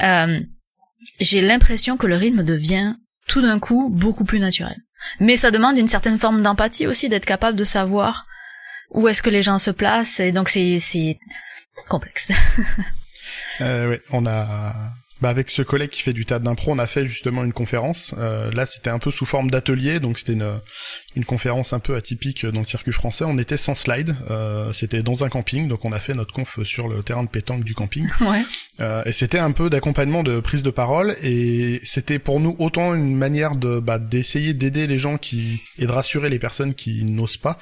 [0.02, 0.40] Euh,
[1.20, 2.96] j'ai l'impression que le rythme devient
[3.28, 4.78] tout d'un coup beaucoup plus naturel.
[5.20, 8.26] Mais ça demande une certaine forme d'empathie aussi, d'être capable de savoir
[8.92, 11.18] où est-ce que les gens se placent, et donc c'est
[11.88, 12.32] complexe.
[13.62, 14.74] euh, oui, on a
[15.22, 18.16] bah avec ce collègue qui fait du théâtre d'impro, on a fait justement une conférence.
[18.18, 20.60] Euh, là, c'était un peu sous forme d'atelier, donc c'était une,
[21.16, 23.26] une conférence un peu atypique dans le circuit français.
[23.28, 26.64] On était sans slide, euh, c'était dans un camping, donc on a fait notre conf
[26.64, 28.08] sur le terrain de pétanque du camping.
[28.22, 28.44] Ouais.
[28.80, 32.94] Euh, et c'était un peu d'accompagnement de prise de parole, et c'était pour nous autant
[32.94, 37.04] une manière de bah, d'essayer d'aider les gens qui et de rassurer les personnes qui
[37.04, 37.58] n'osent pas,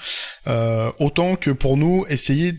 [0.48, 2.54] euh, autant que pour nous essayer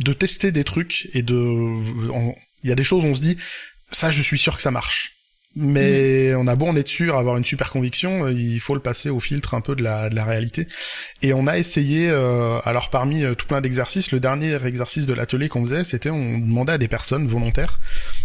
[0.00, 3.36] de tester des trucs et de il y a des choses on se dit
[3.92, 5.12] ça je suis sûr que ça marche.
[5.54, 9.08] mais on a beau en être sûr, avoir une super conviction, il faut le passer
[9.08, 10.66] au filtre un peu de la, de la réalité.
[11.22, 15.64] Et on a essayé, alors parmi tout plein d'exercices, le dernier exercice de l'atelier qu'on
[15.64, 17.78] faisait, c'était on demandait à des personnes volontaires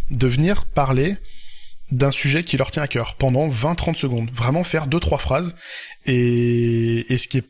[0.10, 1.16] de venir parler
[1.92, 4.30] d'un sujet qui leur tient à cœur pendant 20-30 secondes.
[4.32, 5.56] Vraiment faire deux trois phrases.
[6.06, 7.46] Et, et ce qui est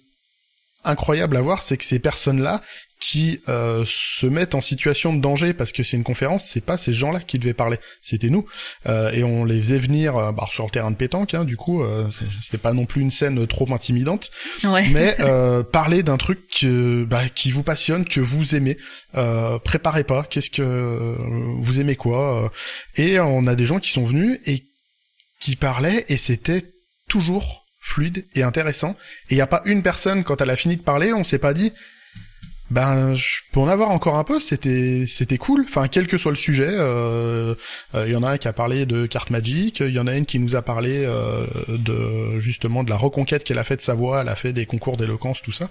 [0.83, 2.61] incroyable à voir, c'est que ces personnes-là
[3.01, 6.77] qui euh, se mettent en situation de danger parce que c'est une conférence, c'est pas
[6.77, 8.45] ces gens-là qui devaient parler, c'était nous.
[8.85, 11.57] Euh, et on les faisait venir euh, bah, sur le terrain de pétanque, hein, du
[11.57, 12.07] coup, euh,
[12.41, 14.29] c'était pas non plus une scène trop intimidante,
[14.63, 14.87] ouais.
[14.89, 18.77] mais euh, parler d'un truc que, bah, qui vous passionne, que vous aimez.
[19.63, 21.17] préparez pas, qu'est-ce que
[21.59, 22.51] vous aimez quoi
[22.95, 24.63] Et on a des gens qui sont venus et
[25.39, 26.63] qui parlaient et c'était
[27.09, 28.95] toujours fluide et intéressant.
[29.29, 31.39] Et il y a pas une personne quand elle a fini de parler, on s'est
[31.39, 31.73] pas dit
[32.71, 34.39] ben, je en avoir encore un peu.
[34.39, 35.65] C'était, c'était cool.
[35.67, 37.55] Enfin, quel que soit le sujet, il euh,
[37.95, 39.81] euh, y en a un qui a parlé de cartes magiques.
[39.81, 43.43] Il y en a une qui nous a parlé euh, de justement de la reconquête
[43.43, 44.21] qu'elle a fait de sa voix.
[44.21, 45.69] Elle a fait des concours d'éloquence, tout ça.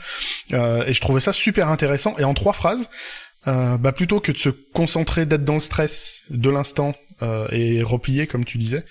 [0.50, 2.16] et je trouvais ça super intéressant.
[2.18, 2.90] Et en trois phrases,
[3.46, 6.94] bah plutôt que de se concentrer, d'être dans le stress de l'instant
[7.50, 8.84] et replier comme tu disais,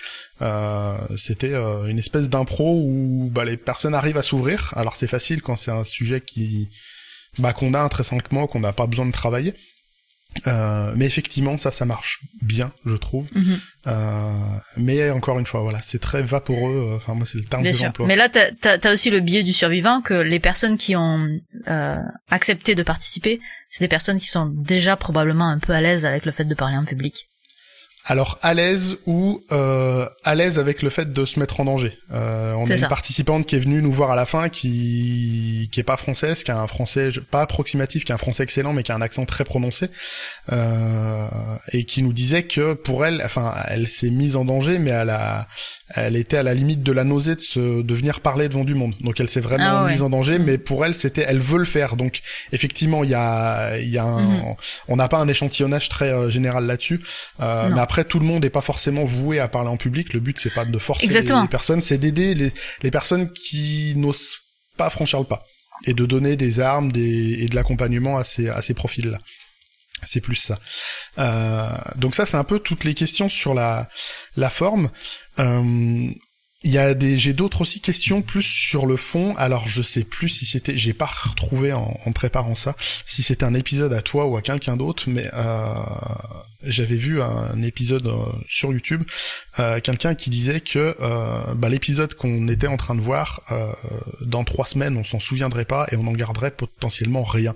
[1.15, 4.74] c'était une espèce d'impro où bah, les personnes arrivent à s'ouvrir.
[4.76, 6.69] Alors c'est facile quand c'est un sujet qui
[7.38, 9.54] bah, qu'on a intrinsèquement, qu'on n'a pas besoin de travailler.
[10.48, 13.28] Euh, mais effectivement, ça, ça marche bien, je trouve.
[13.34, 13.60] Mhm.
[13.88, 14.34] Euh,
[14.78, 16.94] mais encore une fois, voilà, c'est très vaporeux.
[16.96, 18.08] Enfin, moi, c'est le terme Bien que j'emploie.
[18.08, 21.28] Mais là, t'as as, aussi le biais du survivant que les personnes qui ont
[21.68, 21.98] euh,
[22.30, 26.26] accepté de participer, c'est des personnes qui sont déjà probablement un peu à l'aise avec
[26.26, 27.29] le fait de parler en public.
[28.10, 31.95] Alors à l'aise ou euh, à l'aise avec le fait de se mettre en danger.
[32.12, 35.80] Euh, on a une participante qui est venue nous voir à la fin, qui qui
[35.80, 38.82] est pas française, qui a un français pas approximatif, qui a un français excellent, mais
[38.82, 39.91] qui a un accent très prononcé,
[40.52, 41.28] euh,
[41.72, 45.12] et qui nous disait que pour elle, enfin, elle s'est mise en danger, mais elle
[45.12, 45.48] a
[45.95, 48.75] elle était à la limite de la nausée de se de venir parler devant du
[48.75, 48.93] monde.
[49.02, 49.91] Donc elle s'est vraiment Ah ouais.
[49.91, 51.95] mise en danger, mais pour elle c'était elle veut le faire.
[51.95, 52.21] Donc
[52.52, 54.56] effectivement il y a il y a un, Mhm.
[54.88, 57.02] on n'a pas un échantillonnage très euh, général là-dessus.
[57.39, 60.13] Euh, mais après tout le monde n'est pas forcément voué à parler en public.
[60.13, 61.41] Le but c'est pas de forcer Exactement.
[61.41, 62.52] les personnes, c'est d'aider les
[62.84, 64.38] les personnes qui n'osent
[64.78, 65.43] pas franchir le pas
[65.86, 69.17] et de donner des armes des et de l'accompagnement à ces à ces profils là.
[70.04, 70.60] C'est plus ça.
[71.17, 73.89] Euh, donc ça, c'est un peu toutes les questions sur la
[74.38, 74.89] la forme.
[75.39, 76.13] Euh,
[76.62, 79.34] Il y a des, j'ai d'autres aussi questions plus sur le fond.
[79.38, 83.54] Alors je sais plus si c'était, j'ai pas retrouvé en, préparant ça, si c'était un
[83.54, 85.74] épisode à toi ou à quelqu'un d'autre, mais euh,
[86.63, 89.04] j'avais vu un épisode euh, sur YouTube,
[89.60, 93.72] euh, quelqu'un qui disait que euh, bah, l'épisode qu'on était en train de voir, euh,
[94.22, 97.56] dans trois semaines, on s'en souviendrait pas et on en garderait potentiellement rien.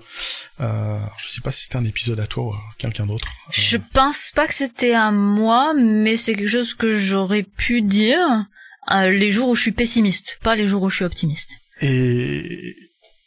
[0.58, 3.28] Je sais pas si c'était un épisode à toi ou à quelqu'un d'autre.
[3.50, 8.46] Je pense pas que c'était à moi, mais c'est quelque chose que j'aurais pu dire
[8.88, 11.58] les jours où je suis pessimiste, pas les jours où je suis optimiste.
[11.80, 12.76] Et,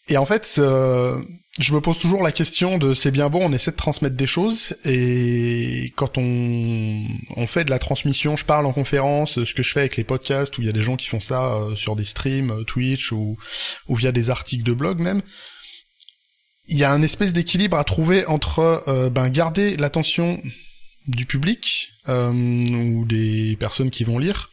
[0.07, 1.21] et en fait, euh,
[1.59, 4.27] je me pose toujours la question de c'est bien bon, on essaie de transmettre des
[4.27, 7.03] choses, et quand on,
[7.35, 10.03] on fait de la transmission, je parle en conférence, ce que je fais avec les
[10.03, 12.63] podcasts, où il y a des gens qui font ça euh, sur des streams, euh,
[12.63, 13.37] Twitch, ou,
[13.87, 15.21] ou via des articles de blog même,
[16.67, 20.41] il y a un espèce d'équilibre à trouver entre euh, ben, garder l'attention
[21.07, 24.49] du public, euh, ou des personnes qui vont lire,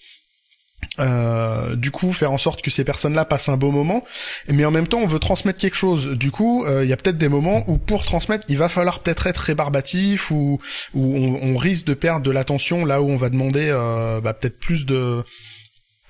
[0.99, 4.05] euh, du coup faire en sorte que ces personnes-là passent un beau moment,
[4.49, 6.11] mais en même temps on veut transmettre quelque chose.
[6.11, 9.01] Du coup, euh, il y a peut-être des moments où pour transmettre, il va falloir
[9.01, 10.61] peut-être être rébarbatif ou
[10.95, 14.87] on risque de perdre de l'attention là où on va demander euh, bah, peut-être plus
[14.87, 15.23] de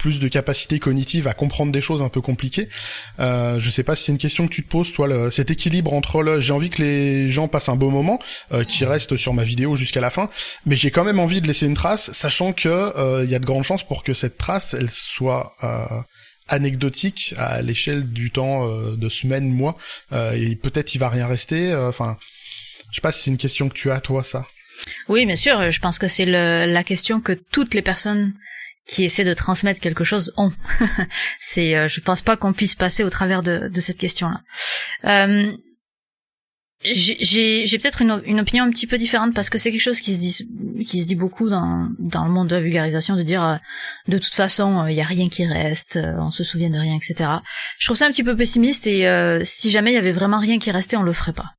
[0.04, 2.68] plus de capacité cognitive à comprendre des choses un peu compliquées.
[3.20, 5.50] Euh, je sais pas si c'est une question que tu te poses, toi, le, cet
[5.50, 8.18] équilibre entre le j'ai envie que les gens passent un beau moment,
[8.52, 10.28] euh, qui restent sur ma vidéo jusqu'à la fin,
[10.66, 13.38] mais j'ai quand même envie de laisser une trace, sachant que euh, il y a
[13.38, 15.86] de grandes chances pour que cette trace, elle soit euh,
[16.48, 19.74] anecdotique à l'échelle du temps de semaines, mois,
[20.12, 21.74] et peut-être il va rien rester.
[21.74, 22.18] Enfin,
[22.90, 24.46] je sais pas si c'est une question que tu as toi, ça.
[25.08, 28.34] Oui, bien sûr, je pense que c'est la question que toutes les personnes
[28.86, 30.52] qui essaient de transmettre quelque chose ont.
[31.40, 34.40] c'est, euh, je pense pas qu'on puisse passer au travers de, de cette question-là.
[35.04, 35.56] Euh,
[36.84, 40.02] j'ai j'ai- peut-être une, une opinion un petit peu différente parce que c'est quelque chose
[40.02, 43.22] qui se dit qui se dit beaucoup dans dans le monde de la vulgarisation de
[43.22, 43.56] dire euh,
[44.06, 46.94] de toute façon il y a rien qui reste euh, on se souvient de rien
[46.96, 47.30] etc
[47.78, 50.38] je trouve ça un petit peu pessimiste et euh, si jamais il y avait vraiment
[50.38, 51.52] rien qui restait on le ferait pas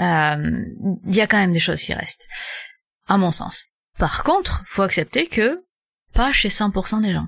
[0.00, 0.62] Euh,
[1.06, 2.26] il y a quand même des choses qui restent
[3.08, 3.64] à mon sens
[3.98, 5.62] par contre faut accepter que
[6.14, 7.26] pas chez 100% des gens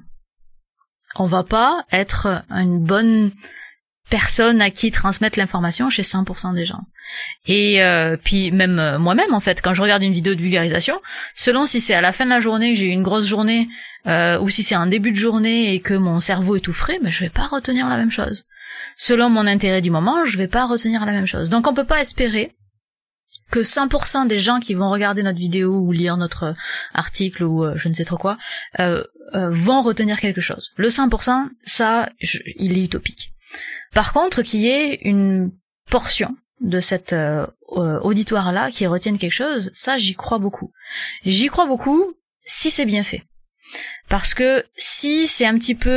[1.19, 3.31] on va pas être une bonne
[4.09, 6.83] personne à qui transmettre l'information chez 100% des gens.
[7.47, 11.01] Et euh, puis même euh, moi-même en fait, quand je regarde une vidéo de vulgarisation,
[11.35, 13.69] selon si c'est à la fin de la journée que j'ai eu une grosse journée
[14.07, 16.99] euh, ou si c'est un début de journée et que mon cerveau est tout frais,
[17.03, 18.45] ben je vais pas retenir la même chose.
[18.97, 21.49] Selon mon intérêt du moment, je vais pas retenir la même chose.
[21.49, 22.55] Donc on peut pas espérer
[23.51, 26.55] que 100% des gens qui vont regarder notre vidéo ou lire notre
[26.95, 28.39] article ou je ne sais trop quoi
[29.33, 30.71] vont retenir quelque chose.
[30.77, 32.09] Le 100%, ça,
[32.57, 33.29] il est utopique.
[33.95, 35.53] Par contre, qu'il y ait une
[35.91, 40.73] portion de cet euh, euh, auditoire-là qui retienne quelque chose, ça j'y crois beaucoup.
[41.25, 43.23] J'y crois beaucoup si c'est bien fait.
[44.09, 45.91] Parce que si c'est un petit peu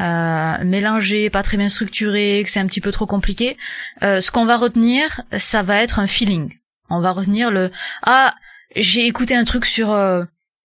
[0.00, 3.56] euh, mélangé, pas très bien structuré, que c'est un petit peu trop compliqué,
[4.00, 6.52] ce qu'on va retenir, ça va être un feeling.
[6.90, 7.70] On va retenir le
[8.02, 8.34] ah
[8.74, 9.94] j'ai écouté un truc sur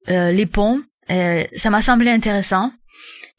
[0.08, 2.72] les ponts, ça m'a semblé intéressant.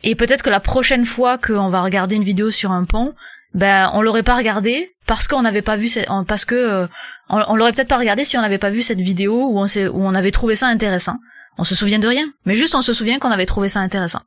[0.02, 3.14] Et peut-être que la prochaine fois qu'on va regarder une vidéo sur un pont,
[3.54, 6.86] ben on l'aurait pas regardé parce qu'on n'avait pas vu cette, parce que euh,
[7.28, 10.06] on, l'aurait peut-être pas regardé si on n'avait pas vu cette vidéo où on où
[10.06, 11.16] on avait trouvé ça intéressant.
[11.56, 14.20] On se souvient de rien, mais juste on se souvient qu'on avait trouvé ça intéressant.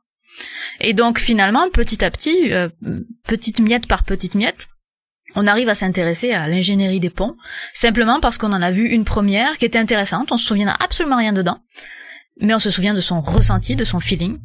[0.80, 2.68] Et donc finalement, petit à petit, euh,
[3.26, 4.68] petite miette par petite miette,
[5.34, 7.36] on arrive à s'intéresser à l'ingénierie des ponts,
[7.72, 11.16] simplement parce qu'on en a vu une première qui était intéressante, on se souvient absolument
[11.16, 11.58] rien dedans,
[12.40, 14.38] mais on se souvient de son ressenti, de son feeling,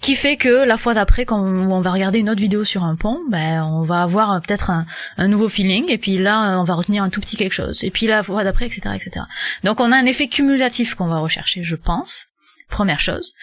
[0.00, 2.96] qui fait que la fois d'après quand on va regarder une autre vidéo sur un
[2.96, 7.02] pont, ben on va avoir peut-être un, nouveau feeling et puis là on va retenir
[7.02, 9.24] un tout petit quelque chose et puis la fois d'après etc etc.
[9.62, 12.26] Donc on a un effet cumulatif qu'on va rechercher, je pense.
[12.68, 13.34] Première chose.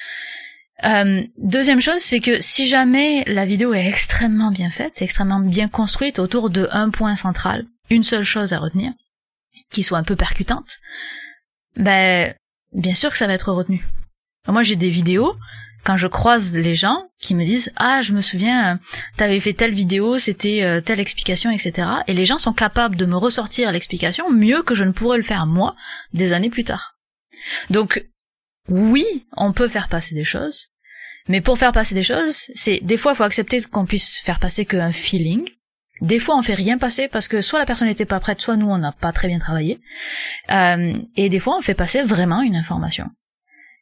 [0.83, 5.67] Euh, deuxième chose, c'est que si jamais la vidéo est extrêmement bien faite, extrêmement bien
[5.67, 8.91] construite autour de un point central, une seule chose à retenir,
[9.71, 10.79] qui soit un peu percutante,
[11.75, 12.33] ben
[12.73, 13.85] bien sûr que ça va être retenu.
[14.47, 15.35] Moi j'ai des vidéos
[15.83, 18.79] quand je croise les gens qui me disent ah je me souviens
[19.17, 23.05] t'avais fait telle vidéo c'était euh, telle explication etc et les gens sont capables de
[23.05, 25.75] me ressortir l'explication mieux que je ne pourrais le faire moi
[26.13, 26.97] des années plus tard
[27.69, 28.05] donc
[28.67, 30.70] oui on peut faire passer des choses
[31.27, 34.39] mais pour faire passer des choses c'est des fois il faut accepter qu'on puisse faire
[34.39, 35.47] passer qu'un feeling
[36.01, 38.57] des fois, on fait rien passer parce que soit la personne n'était pas prête, soit
[38.57, 39.79] nous, on n'a pas très bien travaillé.
[40.49, 43.05] Euh, et des fois, on fait passer vraiment une information.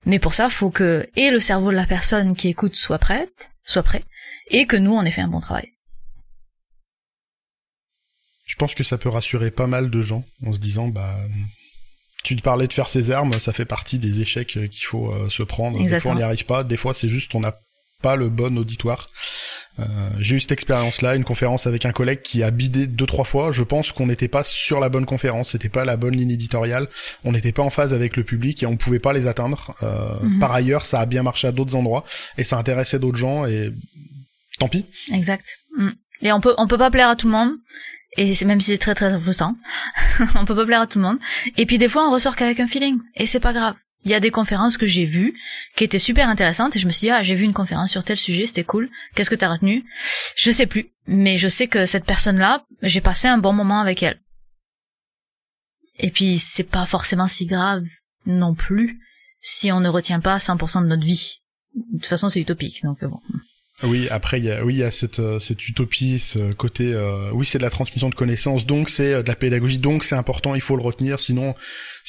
[0.06, 3.52] Mais pour ça, faut que et le cerveau de la personne qui écoute soit prête,
[3.64, 4.04] soit prêt,
[4.50, 5.70] et que nous on ait fait un bon travail.
[8.46, 11.18] Je pense que ça peut rassurer pas mal de gens en se disant bah
[12.24, 15.30] tu te parlais de faire ses armes, ça fait partie des échecs qu'il faut euh,
[15.30, 15.80] se prendre.
[15.80, 17.56] Des fois on n'y arrive pas, des fois c'est juste on n'a
[18.02, 19.10] pas le bon auditoire.
[19.80, 19.86] Euh,
[20.20, 23.52] j'ai eu cette expérience-là, une conférence avec un collègue qui a bidé deux trois fois.
[23.52, 26.88] Je pense qu'on n'était pas sur la bonne conférence, c'était pas la bonne ligne éditoriale,
[27.24, 29.76] on n'était pas en phase avec le public et on pouvait pas les atteindre.
[29.84, 30.40] Euh, mhm.
[30.40, 32.04] Par ailleurs, ça a bien marché à d'autres endroits
[32.38, 33.72] et ça intéressait d'autres gens et
[34.60, 34.86] tant pis.
[35.14, 35.60] Exact.
[35.78, 35.90] Mm.
[36.22, 37.52] Et on peut on peut pas plaire à tout le monde.
[38.18, 39.56] Et même si c'est très très frustrant,
[40.36, 41.20] on peut pas plaire à tout le monde.
[41.58, 43.00] Et puis des fois on ressort qu'avec un feeling.
[43.16, 43.78] Et c'est pas grave.
[44.06, 45.38] Il y a des conférences que j'ai vues
[45.76, 48.04] qui étaient super intéressantes et je me suis dit ah j'ai vu une conférence sur
[48.04, 48.90] tel sujet c'était cool.
[49.14, 49.86] Qu'est-ce que t'as retenu?
[50.36, 50.90] Je sais plus.
[51.06, 54.20] Mais je sais que cette personne là j'ai passé un bon moment avec elle.
[55.98, 57.86] Et puis c'est pas forcément si grave
[58.26, 59.00] non plus
[59.42, 61.42] si on ne retient pas 100% de notre vie.
[61.76, 63.20] De toute façon c'est utopique donc bon
[63.84, 66.94] oui, après il y a oui il y a cette euh, cette utopie, ce côté
[66.94, 70.04] euh, oui c'est de la transmission de connaissances, donc c'est euh, de la pédagogie, donc
[70.04, 71.56] c'est important, il faut le retenir, sinon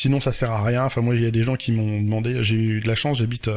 [0.00, 0.84] sinon ça sert à rien.
[0.84, 3.18] Enfin moi il y a des gens qui m'ont demandé, j'ai eu de la chance,
[3.18, 3.48] j'habite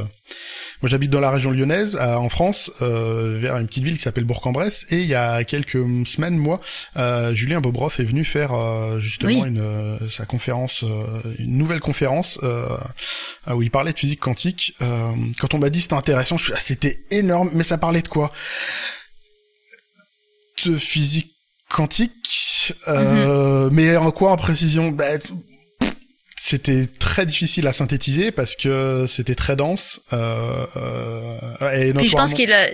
[0.82, 4.88] moi j'habite dans la région lyonnaise en France, vers une petite ville qui s'appelle Bourg-en-Bresse,
[4.90, 6.60] et il y a quelques semaines moi
[7.34, 8.52] Julien Bobroff est venu faire
[9.00, 10.84] justement une sa conférence,
[11.40, 12.40] une nouvelle conférence
[13.48, 14.76] où il parlait de physique quantique.
[15.40, 18.08] quand on m'a dit c'était intéressant, je suis ah, c'était énorme, mais ça parlait de
[18.10, 18.32] quoi?
[20.66, 21.34] De physique
[21.74, 23.74] quantique, euh, mhm.
[23.74, 24.92] mais en quoi en précision?
[24.92, 25.06] Bah,
[26.46, 30.02] C'était très difficile à synthétiser parce que c'était très dense.
[30.12, 32.68] Euh, euh, et Puis je pense qu'il a...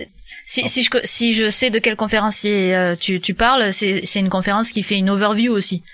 [0.44, 4.70] Si, si, je, si je sais de quel conférencier tu, tu parles, c'est une conférence
[4.72, 5.84] qui fait une overview aussi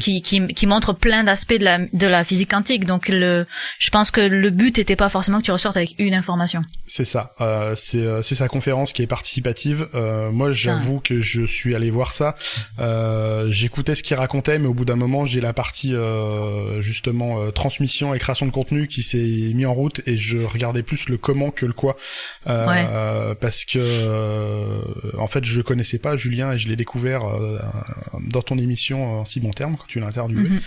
[0.00, 2.84] qui, qui, qui, montre plein d'aspects de la, de la physique quantique.
[2.84, 3.46] Donc le,
[3.78, 6.62] je pense que le but n'était pas forcément que tu ressortes avec une information.
[6.86, 7.34] C'est ça.
[7.40, 9.88] Euh, c'est, euh, c'est sa conférence qui est participative.
[9.94, 12.36] Euh, moi, j'avoue que je suis allé voir ça.
[12.78, 17.40] Euh, j'écoutais ce qu'il racontait, mais au bout d'un moment, j'ai la partie euh, justement
[17.40, 21.08] euh, transmission et création de contenu qui s'est mis en route et je regardais plus
[21.08, 21.96] le comment que le quoi.
[22.46, 22.86] Ouais.
[23.40, 27.22] Parce que en fait, je connaissais pas Julien et je l'ai découvert
[28.20, 29.24] dans ton émission en
[29.58, 30.48] terme quand tu l'interviewais.
[30.48, 30.60] Mhm.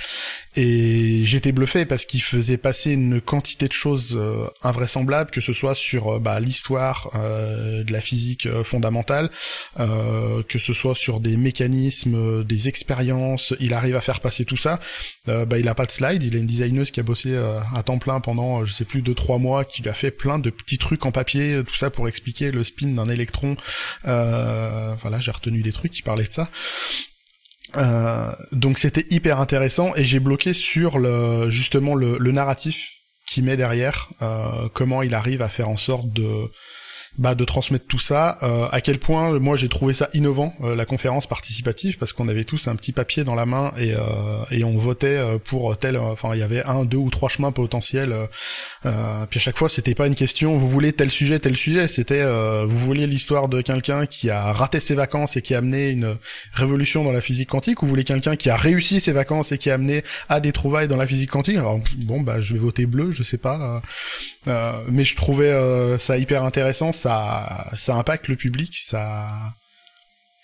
[0.57, 5.53] Et j'étais bluffé parce qu'il faisait passer une quantité de choses euh, invraisemblables, que ce
[5.53, 9.29] soit sur euh, bah, l'histoire euh, de la physique fondamentale,
[9.77, 13.53] que ce soit sur des mécanismes, des expériences.
[13.59, 14.79] Il arrive à faire passer tout ça.
[15.25, 16.23] bah, il a pas de slide.
[16.23, 19.13] Il a une designeuse qui a bossé à temps plein pendant, je sais plus, deux
[19.13, 22.07] trois mois, qui lui a fait plein de petits trucs en papier, tout ça pour
[22.07, 23.55] expliquer le spin d'un électron.
[24.03, 26.49] voilà, j'ai retenu des trucs qui parlaient de ça.
[27.77, 32.91] Euh, donc c'était hyper intéressant et j'ai bloqué sur le justement le, narratif
[33.27, 36.49] qui met derrière, euh, comment il arrive à faire en sorte de
[37.17, 38.37] bah, de transmettre tout ça.
[38.41, 42.29] Euh, à quel point moi j'ai trouvé ça innovant euh, la conférence participative parce qu'on
[42.29, 43.99] avait tous un petit papier dans la main et euh,
[44.49, 45.97] et on votait euh, pour tel.
[45.97, 48.15] Enfin il y avait un, deux ou trois chemins potentiels.
[48.81, 51.87] puis à chaque fois c'était pas une question vous voulez tel sujet tel sujet.
[51.89, 52.23] C'était
[52.65, 56.17] vous voulez l'histoire de quelqu'un qui a raté ses vacances et qui a amené une
[56.53, 59.57] révolution dans la physique quantique ou vous voulez quelqu'un qui a réussi ses vacances et
[59.57, 61.57] qui a amené à des trouvailles dans la physique quantique?
[61.57, 63.81] Alors bon bah je vais voter bleu je sais pas.
[64.87, 69.27] mais je trouvais ça hyper intéressant ça, ça impacte le public, ça,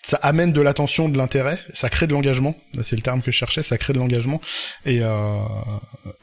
[0.04, 2.56] ça amène de l'attention, de l'intérêt, ça crée de l'engagement.
[2.82, 4.42] C'est le terme que je cherchais, ça crée de l'engagement.
[4.86, 5.40] Et euh,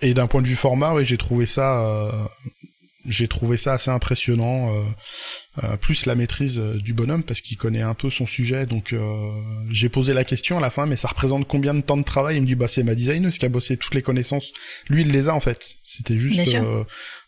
[0.00, 2.10] et d'un point de vue format, oui, j'ai trouvé ça, euh,
[3.06, 4.74] j'ai trouvé ça assez impressionnant.
[5.62, 8.66] Euh, plus la maîtrise du bonhomme parce qu'il connaît un peu son sujet.
[8.66, 8.94] Donc
[9.70, 12.36] j'ai posé la question à la fin, mais ça représente combien de temps de travail?
[12.36, 14.50] Il me dit bah c'est ma designeuse qui a bossé toutes les connaissances.
[14.88, 15.76] Lui il les a en fait.
[15.84, 16.56] C'était juste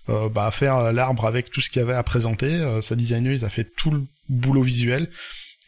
[0.08, 2.46] euh, bah, faire l'arbre avec tout ce qu'il y avait à présenter.
[2.46, 5.08] Euh, sa designeuse a fait tout le boulot visuel.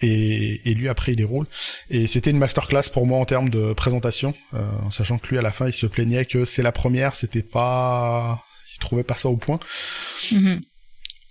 [0.01, 1.47] Et, et, lui après il déroule
[1.91, 5.39] et c'était une masterclass pour moi en termes de présentation euh, en sachant que lui
[5.39, 8.41] à la fin il se plaignait que c'est la première c'était pas
[8.73, 9.59] il trouvait pas ça au point
[10.31, 10.61] mm-hmm.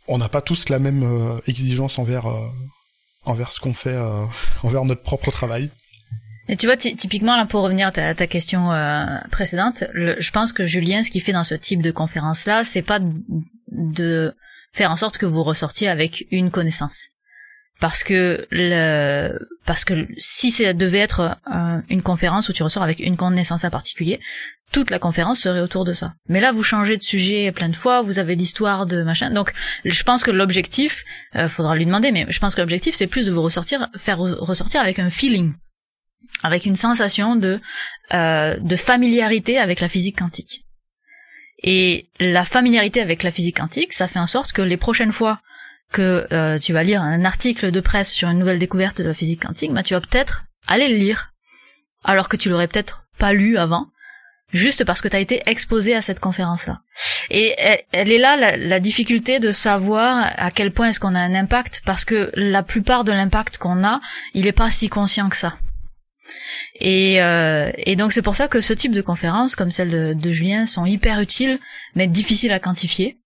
[0.10, 2.45] on n'a pas tous la même euh, exigence envers euh,
[3.24, 4.26] envers ce qu'on fait euh,
[4.64, 5.70] envers notre propre travail
[6.50, 10.66] et tu vois, typiquement là, pour revenir à ta, question euh, précédente, je pense que
[10.66, 13.00] Julien, ce qu'il fait dans ce type de conférence-là, c'est pas
[13.72, 14.34] de
[14.72, 17.10] faire en sorte que vous ressortiez avec une connaissance,
[17.82, 22.84] parce que le, parce que si ça devait être euh, une conférence où tu ressors
[22.84, 24.22] avec une connaissance en particulier,
[24.72, 26.14] toute la conférence serait autour de ça.
[26.28, 29.32] Mais là, vous changez de sujet plein de fois, vous avez l'histoire de machin.
[29.32, 29.54] Donc,
[29.86, 31.04] je pense que l'objectif,
[31.36, 34.20] euh, faudra lui demander, mais je pense que l'objectif, c'est plus de vous ressortir, faire
[34.20, 35.54] ressortir avec un feeling
[36.43, 37.59] avec une sensation de
[38.13, 40.65] euh, de familiarité avec la physique quantique.
[41.63, 45.41] Et la familiarité avec la physique quantique, ça fait en sorte que les prochaines fois
[45.91, 49.13] que euh, tu vas lire un article de presse sur une nouvelle découverte de la
[49.13, 51.34] physique quantique, bah, tu vas peut-être aller le lire,
[52.03, 53.88] alors que tu l'aurais peut-être pas lu avant,
[54.53, 56.82] juste parce que tu as été exposé à cette conférence-là.
[57.30, 57.55] Et
[57.91, 61.36] elle, est là la, la, difficulté de savoir à quel point est-ce qu'on a un
[61.36, 64.01] impact, parce que la plupart de l'impact qu'on a,
[64.34, 65.55] il est pas si conscient que ça.
[66.80, 70.32] Et, euh, et donc c'est pour ça que ce type de conférences, comme celle de,
[70.32, 71.59] Julien, sont hyper utiles,
[71.95, 73.17] mais difficiles à quantifier.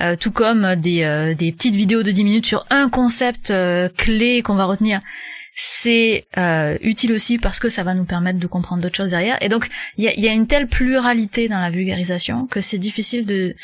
[0.00, 4.42] Euh, tout comme des, euh, petites vidéos de 10 minutes sur un concept euh, clé
[4.42, 5.00] qu'on va retenir.
[5.54, 9.42] C'est euh, utile aussi parce que ça va nous permettre de comprendre d'autres choses derrière.
[9.42, 13.54] Et donc il y a, une telle pluralité dans la vulgarisation que c'est difficile de,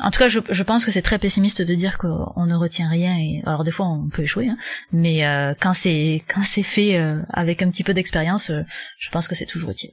[0.00, 2.88] en tout cas, je, je pense que c'est très pessimiste de dire qu'on ne retient
[2.88, 3.16] rien.
[3.18, 4.56] Et alors des fois, on peut échouer, hein,
[4.92, 8.62] mais euh, quand c'est quand c'est fait euh, avec un petit peu d'expérience, euh,
[8.98, 9.90] je pense que c'est toujours utile.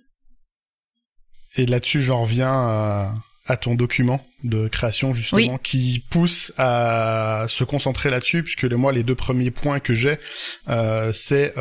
[1.58, 3.14] Et là-dessus, j'en reviens à,
[3.46, 9.04] à, ton document de création justement qui pousse à se concentrer là-dessus, puisque moi, les
[9.04, 10.18] deux premiers points que j'ai,
[11.14, 11.54] c'est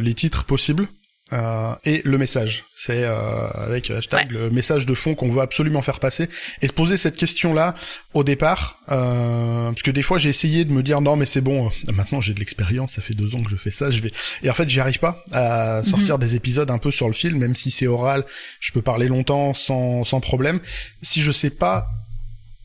[0.00, 0.88] les titres possibles
[1.34, 2.64] euh, et le message.
[2.76, 6.28] C'est euh, avec hashtag le message de fond qu'on veut absolument faire passer
[6.62, 7.74] et se poser cette question-là
[8.12, 11.40] au départ, euh, parce que des fois j'ai essayé de me dire non mais c'est
[11.40, 14.00] bon, euh, maintenant j'ai de l'expérience, ça fait deux ans que je fais ça, je
[14.00, 14.12] vais
[14.42, 16.20] et en fait j'y arrive pas à sortir mhm.
[16.20, 18.24] des épisodes un peu sur le fil, même si c'est oral,
[18.60, 20.60] je peux parler longtemps sans sans problème.
[21.02, 21.88] Si je sais pas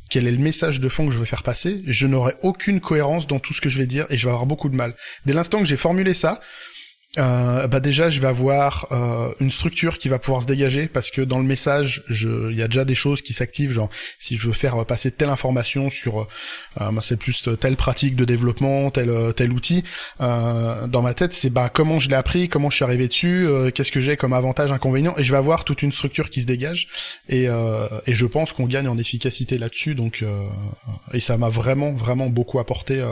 [0.10, 3.28] quel est le message de fond que je veux faire passer, je n'aurai aucune cohérence
[3.28, 4.96] dans tout ce que je vais dire et je vais avoir beaucoup de mal.
[5.26, 6.42] Dès l'instant que j'ai formulé ça,
[7.18, 11.10] euh, bah déjà je vais avoir euh, une structure qui va pouvoir se dégager parce
[11.10, 13.90] que dans le message il y a déjà des choses qui s'activent genre
[14.20, 16.28] si je veux faire passer telle information sur
[16.80, 19.84] euh, c'est plus telle pratique de développement tel euh, tel outil
[20.22, 23.48] euh, dans ma tête c'est bah comment je l'ai appris comment je suis arrivé dessus
[23.74, 26.46] qu'est-ce que j'ai comme avantage inconvénient et je vais avoir toute une structure qui se
[26.46, 26.90] dégage
[27.28, 30.24] et et je pense qu'on gagne en efficacité là-dessus donc
[31.14, 33.04] et ça m'a vraiment vraiment beaucoup apporté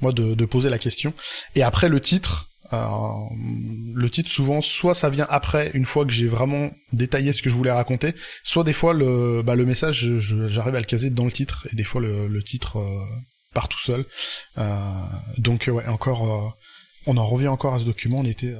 [0.00, 1.12] moi de, de poser la question.
[1.54, 6.28] Et après le titre le titre souvent soit ça vient après une fois que j'ai
[6.28, 8.14] vraiment détaillé ce que je voulais raconter
[8.44, 11.76] soit des fois le bah, le message j'arrive à le caser dans le titre et
[11.76, 13.04] des fois le, titre euh,
[13.52, 14.04] part tout seul.
[14.58, 14.82] Euh,
[15.38, 16.48] donc ouais encore euh,
[17.06, 18.18] on en revient encore à ce document.
[18.18, 18.54] On était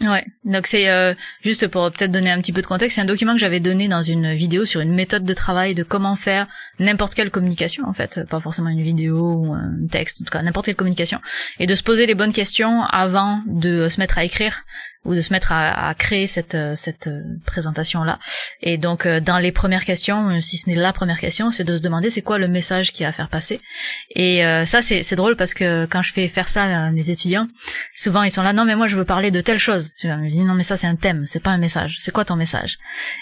[0.00, 3.06] Ouais, donc c'est euh, juste pour peut-être donner un petit peu de contexte, c'est un
[3.06, 6.46] document que j'avais donné dans une vidéo sur une méthode de travail de comment faire
[6.78, 10.42] n'importe quelle communication en fait, pas forcément une vidéo ou un texte, en tout cas
[10.42, 11.20] n'importe quelle communication,
[11.58, 14.60] et de se poser les bonnes questions avant de se mettre à écrire
[15.08, 18.18] ou de se mettre à, à créer cette euh, cette euh, présentation là.
[18.60, 21.76] Et donc euh, dans les premières questions, si ce n'est la première question, c'est de
[21.78, 23.58] se demander c'est quoi le message qui a à faire passer.
[24.14, 27.48] Et ça c'est c'est drôle parce que quand je fais faire ça à mes étudiants,
[27.94, 29.92] souvent ils sont là non mais moi je veux parler de telle chose.
[30.02, 31.96] Je me dis non mais ça c'est un thème, c'est pas un message.
[32.00, 32.76] C'est quoi ton message?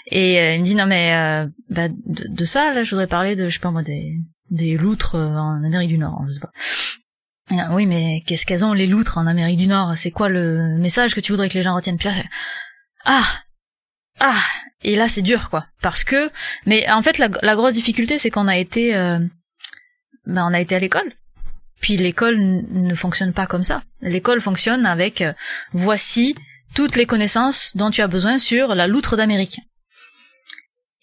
[0.07, 3.47] Et il me dit non mais bah, de, de, ça là je voudrais parler de
[3.47, 4.17] je sais pas moi des
[4.49, 6.51] des loutres en Amérique du Nord, je sais pas.
[7.49, 9.93] Ah oui, mais qu'est-ce qu'elles ont les loutres en Amérique du Nord?
[9.95, 11.97] C'est quoi le message que tu voudrais que les gens retiennent?
[13.05, 13.23] Ah,
[14.19, 14.43] ah,
[14.83, 16.29] et là c'est dur quoi, parce que,
[16.65, 19.19] mais en fait la, grosse difficulté c'est qu'on a été, euh,
[20.25, 21.13] ben on a été à l'école,
[21.79, 23.83] puis l'école ne fonctionne pas comme ça.
[24.01, 25.33] L'école fonctionne avec euh,
[25.71, 26.35] voici
[26.73, 29.61] toutes les connaissances dont tu as besoin sur la loutre d'Amérique.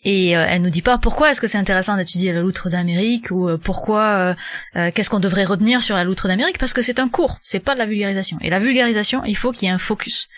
[0.04, 3.30] Et euh, elle nous dit pas pourquoi est-ce que c'est intéressant d'étudier la loutre d'Amérique
[3.30, 4.36] ou euh, pourquoi
[4.76, 6.58] euh, qu'est-ce qu'on devrait retenir sur la loutre d'Amérique?
[6.58, 8.38] Parce que c'est un cours, c'est pas de la vulgarisation.
[8.42, 10.28] Et la vulgarisation, il faut qu'il y ait un focus.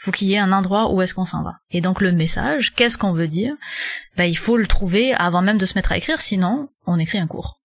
[0.00, 1.54] Il faut qu'il y ait un endroit où est-ce qu'on s'en va.
[1.70, 3.54] Et donc le message, qu'est-ce qu'on veut dire?
[4.16, 7.18] Ben il faut le trouver avant même de se mettre à écrire, sinon on écrit
[7.18, 7.60] un cours.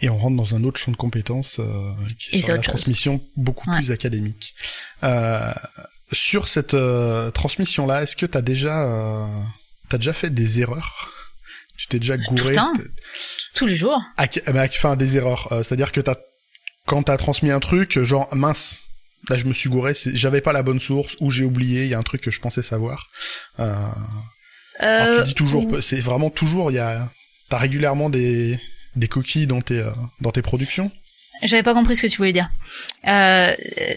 [0.00, 1.60] Et on rentre dans un autre champ de compétences
[2.18, 4.56] qui est la transmission beaucoup plus académique.
[6.10, 6.76] sur cette
[7.34, 9.28] transmission-là, est-ce que tu as déjà
[9.88, 11.12] T'as déjà fait des erreurs?
[11.76, 12.36] Tu t'es déjà gouré?
[12.36, 12.72] Tout le temps.
[13.54, 14.00] Tous les jours.
[14.16, 15.52] À, bah, enfin, des erreurs.
[15.52, 16.16] Euh, c'est-à-dire que t'as,
[16.86, 18.80] quand t'as transmis un truc, genre, mince,
[19.28, 21.94] là je me suis gouré, j'avais pas la bonne source, ou j'ai oublié, il y
[21.94, 23.08] a un truc que je pensais savoir.
[23.60, 23.74] Euh...
[24.82, 27.08] Euh, tu dis toujours, c'est vraiment toujours, il y a,
[27.48, 28.58] t'as régulièrement des,
[28.96, 30.90] des coquilles dans tes, euh, dans tes productions?
[31.44, 32.50] J'avais pas compris ce que tu voulais dire.
[33.06, 33.52] Euh,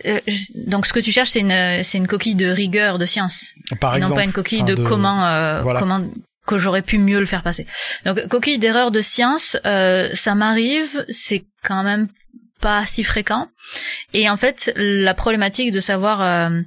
[0.06, 0.20] euh
[0.56, 3.54] donc ce que tu cherches, c'est une, c'est une coquille de rigueur, de science.
[3.80, 4.14] Par et exemple.
[4.14, 6.02] Non pas une coquille de, comment, euh, comment
[6.48, 7.68] que j'aurais pu mieux le faire passer.
[8.06, 12.08] Donc coquille d'erreur de science, euh, ça m'arrive, c'est quand même
[12.60, 13.50] pas si fréquent.
[14.14, 16.62] Et en fait, la problématique de savoir euh,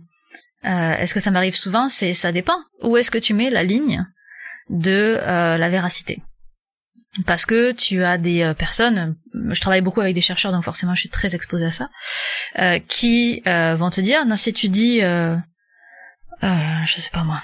[0.66, 2.58] euh, est-ce que ça m'arrive souvent, c'est ça dépend.
[2.82, 4.06] Où est-ce que tu mets la ligne
[4.68, 6.22] de la véracité?
[7.26, 10.94] Parce que tu as des euh, personnes, je travaille beaucoup avec des chercheurs, donc forcément
[10.94, 11.90] je suis très exposée à ça,
[12.58, 15.36] euh, qui euh, vont te dire, non, si tu dis, euh,
[16.42, 17.42] je sais pas moi,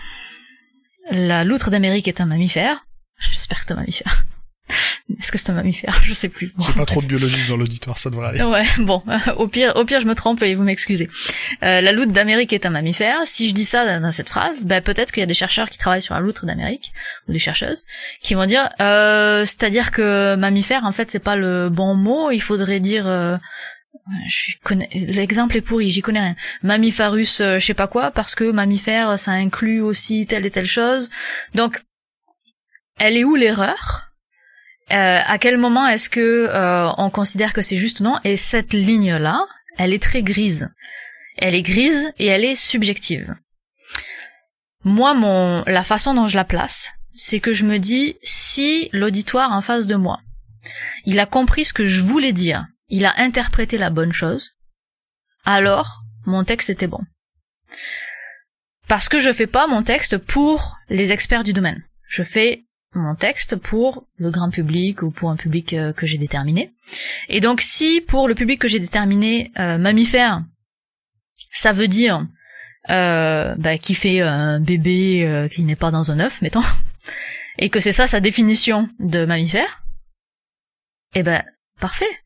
[1.10, 2.86] la loutre d'Amérique est un mammifère,
[3.18, 4.24] j'espère que c'est un mammifère,
[5.18, 6.52] est-ce que c'est un mammifère Je sais plus.
[6.56, 8.42] Bon, J'ai pas trop de biologistes dans l'auditoire, ça devrait aller.
[8.42, 9.02] Ouais, bon,
[9.36, 11.08] au pire, au pire, je me trompe et vous m'excusez.
[11.62, 13.20] Euh, la loutre d'Amérique est un mammifère.
[13.24, 15.78] Si je dis ça dans cette phrase, ben peut-être qu'il y a des chercheurs qui
[15.78, 16.92] travaillent sur la loutre d'Amérique
[17.28, 17.84] ou des chercheuses
[18.20, 22.30] qui vont dire, euh, c'est-à-dire que mammifère, en fait, c'est pas le bon mot.
[22.32, 23.06] Il faudrait dire.
[23.06, 23.36] Euh,
[24.28, 26.36] je connais l'exemple est pourri, j'y connais rien.
[26.62, 30.66] Mammifarus, euh, je sais pas quoi, parce que mammifère, ça inclut aussi telle et telle
[30.66, 31.10] chose.
[31.54, 31.82] Donc,
[32.98, 34.05] elle est où l'erreur?
[34.92, 38.18] Euh, à quel moment est-ce que euh, on considère que c'est juste non?
[38.24, 39.44] Et cette ligne-là,
[39.78, 40.70] elle est très grise.
[41.36, 43.34] Elle est grise et elle est subjective.
[44.84, 49.52] Moi, mon la façon dont je la place, c'est que je me dis si l'auditoire
[49.52, 50.20] en face de moi,
[51.04, 54.52] il a compris ce que je voulais dire, il a interprété la bonne chose,
[55.44, 57.00] alors mon texte était bon.
[58.86, 61.82] Parce que je fais pas mon texte pour les experts du domaine.
[62.08, 62.65] Je fais
[62.96, 66.72] mon texte pour le grand public ou pour un public euh, que j'ai déterminé.
[67.28, 70.42] Et donc si pour le public que j'ai déterminé, euh, mammifère,
[71.52, 72.26] ça veut dire
[72.90, 76.62] euh, bah, qui fait un bébé euh, qui n'est pas dans un œuf, mettons,
[77.58, 79.82] et que c'est ça sa définition de mammifère,
[81.14, 81.42] eh ben
[81.80, 82.22] parfait.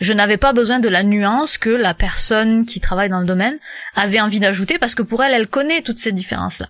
[0.00, 3.58] Je n'avais pas besoin de la nuance que la personne qui travaille dans le domaine
[3.94, 6.68] avait envie d'ajouter parce que pour elle, elle connaît toutes ces différences-là.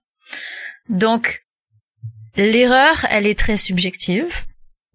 [0.89, 1.45] Donc,
[2.37, 4.45] L'erreur, elle est très subjective.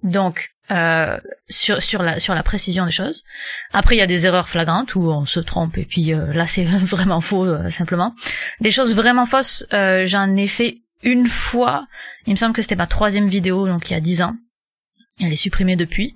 [0.04, 3.24] Donc, euh, sur, sur, la, sur la précision des choses.
[3.72, 6.48] Après, il y a des erreurs flagrantes où on se trompe et puis euh, là,
[6.48, 8.16] c'est vraiment faux, euh, simplement.
[8.62, 11.86] Des choses vraiment fausses, j'en ai fait une fois.
[12.26, 14.36] Il me semble que c'était ma troisième vidéo, donc il y a dix ans.
[15.22, 16.16] Elle est supprimée depuis.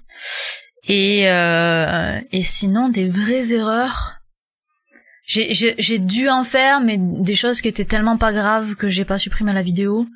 [0.88, 4.16] Et, et sinon, des vraies erreurs.
[5.26, 9.20] J'ai dû en faire, mais des choses qui étaient tellement pas graves que j'ai pas
[9.20, 10.08] supprimé la vidéo.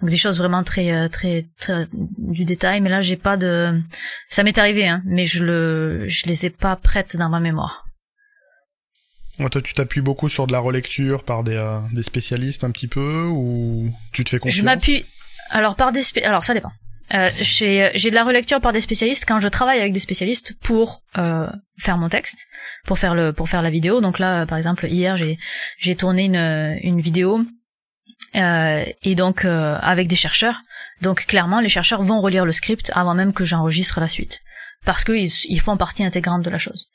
[0.00, 3.80] Donc des choses vraiment très euh, très, très du détail, mais là j'ai pas de.
[4.28, 7.86] Ça m'est arrivé, hein, mais je le je les ai pas prêtes dans ma mémoire.
[9.50, 12.88] toi, tu t'appuies beaucoup sur de la relecture par des, euh, des spécialistes un petit
[12.88, 15.06] peu ou tu te fais confiance Je m'appuie
[15.48, 16.22] alors par des spé...
[16.24, 16.72] alors ça dépend.
[17.14, 20.54] Euh, j'ai j'ai de la relecture par des spécialistes quand je travaille avec des spécialistes
[20.60, 22.44] pour euh, faire mon texte,
[22.84, 24.02] pour faire le pour faire la vidéo.
[24.02, 25.38] Donc là, par exemple, hier j'ai
[25.78, 27.46] j'ai tourné une une vidéo
[28.36, 30.62] euh, et donc euh, avec des chercheurs.
[31.02, 34.40] Donc clairement, les chercheurs vont relire le script avant même que j'enregistre la suite,
[34.84, 36.90] parce qu'ils ils font partie intégrante de la chose.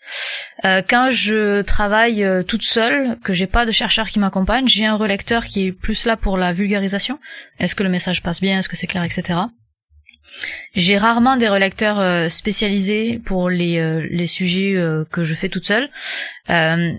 [0.66, 4.86] Euh, quand je travaille euh, toute seule, que j'ai pas de chercheur qui m'accompagne, j'ai
[4.86, 7.20] un relecteur qui est plus là pour la vulgarisation.
[7.60, 9.39] Est-ce que le message passe bien, est-ce que c'est clair, etc.
[10.76, 14.76] J'ai rarement des relecteurs euh, spécialisés pour les, euh, les sujets
[15.10, 15.89] que je fais toute seule.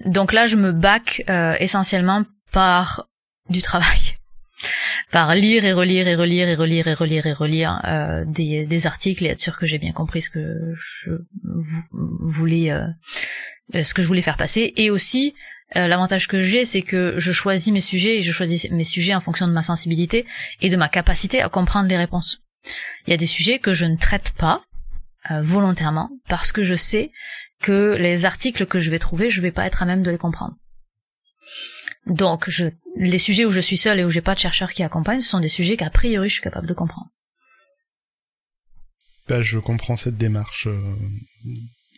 [0.07, 1.24] donc là, je me back
[1.61, 3.09] essentiellement par
[3.49, 4.11] du travail
[5.10, 9.24] par lire et relire et relire et relire et relire et relire euh, des, articles
[9.24, 11.10] et être sûr que j'ai bien compris ce que je
[11.92, 12.86] voulais euh,
[13.82, 15.34] ce que je voulais faire passer et aussi
[15.76, 19.14] euh, l'avantage que j'ai c'est que je choisis mes sujets et je choisis mes sujets
[19.14, 20.26] en fonction de ma sensibilité
[20.60, 22.42] et de ma capacité à comprendre les réponses.
[23.06, 24.64] Il y a des sujets que je ne traite pas
[25.30, 27.12] volontairement parce que je sais
[27.60, 30.18] que les articles que je vais trouver, je vais pas être à même de les
[30.18, 30.56] comprendre.
[32.06, 32.66] Donc, je,
[32.97, 35.28] les sujets où je suis seule et où j'ai pas de chercheur qui accompagne, ce
[35.28, 37.09] sont des sujets qu'a priori je suis capable de comprendre.
[39.28, 40.68] Bah, je comprends cette démarche.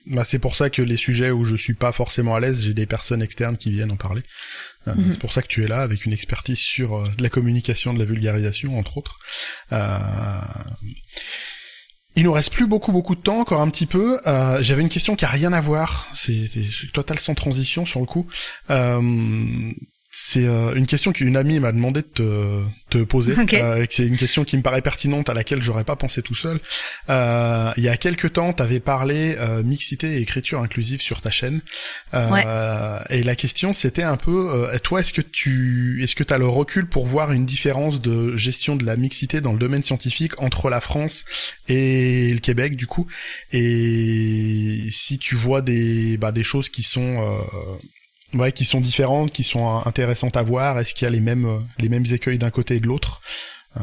[0.07, 2.74] Bah, c'est pour ça que les sujets où je suis pas forcément à l'aise, j'ai
[2.74, 4.22] des personnes externes qui viennent en parler.
[4.86, 5.12] Euh, mhm.
[5.12, 7.99] C'est pour ça que tu es là avec une expertise sur euh, la communication, de
[7.99, 9.18] la vulgarisation, entre autres.
[9.72, 9.99] Euh...
[12.16, 14.20] Il nous reste plus beaucoup beaucoup de temps, encore un petit peu.
[14.26, 16.47] Euh, J'avais une question qui a rien à voir, c'est
[16.92, 18.28] total sans transition sur le coup.
[18.70, 19.72] Euh,
[20.16, 23.34] c'est euh, une question qu'une amie m'a demandé de te, te poser.
[23.54, 26.60] Euh, c'est une question qui me paraît pertinente à laquelle j'aurais pas pensé tout seul.
[27.10, 31.32] Euh, il y a quelques temps, tu avais parlé mixité et écriture inclusive sur ta
[31.32, 31.62] chaîne.
[32.12, 36.46] Et la question, c'était un peu, toi, est-ce que tu, est-ce que tu as le
[36.46, 40.70] recul pour voir une différence de gestion de la mixité dans le domaine scientifique entre
[40.70, 41.24] la France
[41.66, 43.08] et le Québec, du coup?
[43.52, 47.18] Et si tu vois des, bah, des choses qui sont
[48.35, 51.47] ouais, qui sont différentes, qui sont intéressantes à voir Est-ce qu'il y a les mêmes
[51.47, 53.20] euh, les mêmes écueils d'un côté et de l'autre?
[53.76, 53.80] Euh.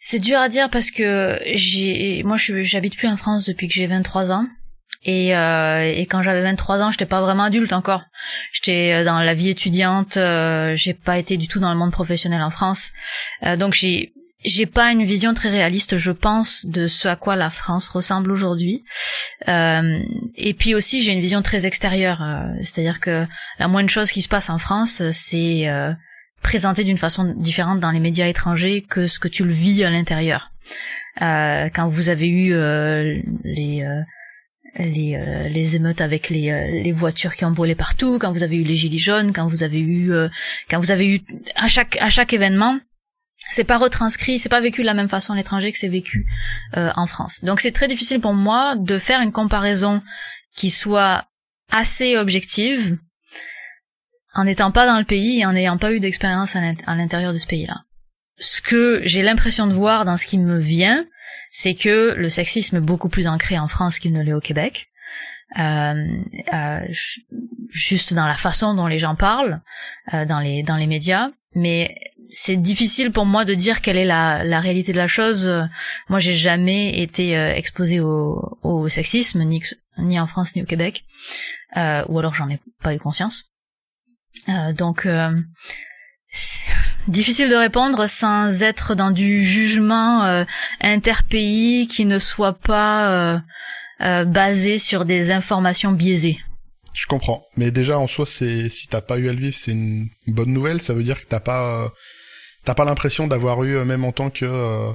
[0.00, 3.86] C'est dur à dire parce que j'ai moi j'habite plus en France depuis que j'ai
[3.86, 4.46] 23 ans.
[5.04, 8.02] Et, euh, et quand j'avais 23 ans, j'étais pas vraiment adulte encore.
[8.52, 12.42] J'étais dans la vie étudiante, euh, j'ai pas été du tout dans le monde professionnel
[12.42, 12.92] en France.
[13.44, 14.12] Euh, donc j'ai
[14.44, 18.30] j'ai pas une vision très réaliste, je pense, de ce à quoi la France ressemble
[18.32, 18.84] aujourd'hui.
[19.48, 20.00] Euh,
[20.36, 23.26] et puis aussi, j'ai une vision très extérieure, euh, c'est-à-dire que
[23.58, 25.92] la moindre chose qui se passe en France, c'est euh,
[26.42, 29.90] présenté d'une façon différente dans les médias étrangers que ce que tu le vis à
[29.90, 30.52] l'intérieur.
[31.20, 33.84] Euh, quand vous avez eu euh, les
[34.78, 38.62] les, les émeutes avec les, les voitures qui ont brûlé partout, quand vous avez eu
[38.62, 40.10] les gilets jaunes, quand vous avez eu
[40.70, 41.20] quand vous avez eu
[41.56, 42.78] à chaque à chaque événement
[43.52, 46.26] c'est pas retranscrit, c'est pas vécu de la même façon à l'étranger que c'est vécu
[46.76, 47.44] euh, en France.
[47.44, 50.02] Donc c'est très difficile pour moi de faire une comparaison
[50.56, 51.24] qui soit
[51.70, 52.98] assez objective
[54.34, 57.38] en n'étant pas dans le pays et en n'ayant pas eu d'expérience à l'intérieur de
[57.38, 57.82] ce pays-là.
[58.38, 61.04] Ce que j'ai l'impression de voir dans ce qui me vient,
[61.50, 64.88] c'est que le sexisme est beaucoup plus ancré en France qu'il ne l'est au Québec.
[65.58, 66.06] Euh,
[66.54, 66.80] euh,
[67.70, 69.60] juste dans la façon dont les gens parlent,
[70.14, 71.94] euh, dans les dans les médias, mais
[72.32, 75.50] c'est difficile pour moi de dire quelle est la, la réalité de la chose.
[76.08, 79.62] Moi, j'ai jamais été euh, exposée au, au sexisme, ni,
[79.98, 81.04] ni en France ni au Québec,
[81.76, 83.44] euh, ou alors j'en ai pas eu conscience.
[84.48, 85.30] Euh, donc, euh,
[87.08, 90.44] difficile de répondre sans être dans du jugement euh,
[90.80, 93.42] interpays qui ne soit pas
[94.26, 96.40] basé sur des informations biaisées.
[96.92, 99.70] Je comprends, mais déjà en soi, c'est si t'as pas eu à le vivre, c'est
[99.70, 100.82] une bonne nouvelle.
[100.82, 101.88] Ça veut dire que t'as pas
[102.64, 104.92] T'as pas l'impression d'avoir eu, euh, même en tant que euh,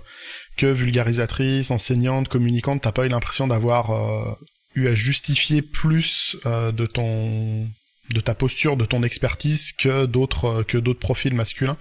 [0.56, 4.34] que vulgarisatrice, enseignante, communicante, t'as pas eu l'impression d'avoir euh,
[4.76, 7.68] eu à justifier plus de ton
[8.12, 11.78] de ta posture, de ton expertise que d'autres que d'autres profils masculins?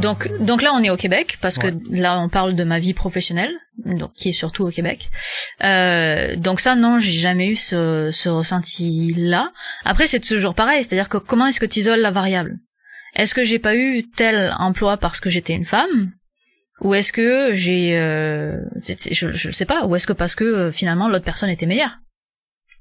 [0.00, 2.94] Donc, donc là, on est au Québec parce que là, on parle de ma vie
[2.94, 3.52] professionnelle,
[3.84, 5.10] donc qui est surtout au Québec.
[5.62, 9.52] Euh, donc ça, non, j'ai jamais eu ce, ce ressenti-là.
[9.84, 12.56] Après, c'est toujours pareil, c'est-à-dire que comment est-ce que tu isoles la variable?
[13.14, 16.12] Est-ce que j'ai pas eu tel emploi parce que j'étais une femme?
[16.80, 18.60] Ou est-ce que j'ai euh,
[19.10, 19.86] je je sais pas.
[19.86, 21.98] Ou est-ce que parce que euh, finalement l'autre personne était meilleure?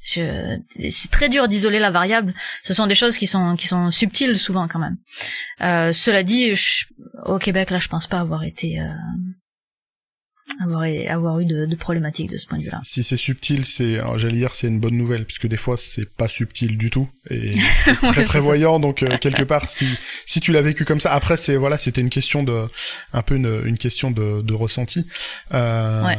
[0.01, 0.59] C'est
[1.11, 2.33] très dur d'isoler la variable.
[2.61, 4.97] Ce sont des choses qui sont qui sont subtiles souvent quand même.
[5.61, 6.53] Euh, cela dit
[7.25, 8.81] au Québec là je pense pas avoir été
[10.61, 12.81] avoir, avoir eu de, de problématiques de ce point de vue-là.
[12.83, 16.27] Si c'est subtil, c'est, j'allais dire, c'est une bonne nouvelle, puisque des fois c'est pas
[16.27, 18.79] subtil du tout et c'est très prévoyant.
[18.79, 19.87] Donc euh, quelque part, si
[20.25, 22.67] si tu l'as vécu comme ça, après c'est voilà, c'était une question de,
[23.13, 25.07] un peu une, une question de, de ressenti.
[25.53, 26.17] Euh, ouais.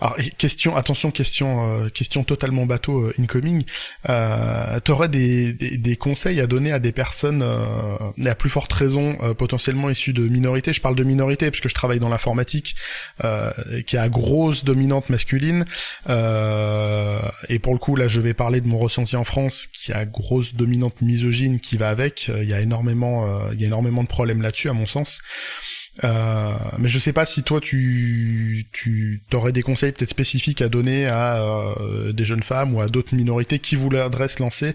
[0.00, 3.64] Alors question, attention, question, euh, question totalement bateau euh, incoming.
[4.08, 8.72] Euh, T'aurais des, des, des, conseils à donner à des personnes, euh, à plus forte
[8.72, 10.72] raison, euh, potentiellement issues de minorités?
[10.72, 12.76] Je parle de minorité parce que je travaille dans l'informatique,
[13.86, 15.64] qui a grosse dominante masculine.
[16.08, 20.04] et pour le coup, là, je vais parler de mon ressenti en France, qui a
[20.04, 22.28] grosse dominante misogyne qui va avec.
[22.28, 25.20] Il y a énormément, il y a énormément de problèmes là-dessus, à mon sens.
[26.04, 30.68] Euh, mais je sais pas si toi tu tu t'aurais des conseils peut-être spécifiques à
[30.68, 34.74] donner à euh, des jeunes femmes ou à d'autres minorités qui voudraient se lancer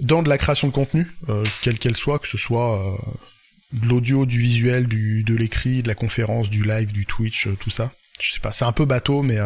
[0.00, 2.98] dans de la création de contenu, euh, quelle qu'elle soit, que ce soit euh,
[3.72, 7.70] de l'audio, du visuel, du de l'écrit, de la conférence, du live, du Twitch, tout
[7.70, 7.92] ça.
[8.20, 9.38] Je sais pas, c'est un peu bateau, mais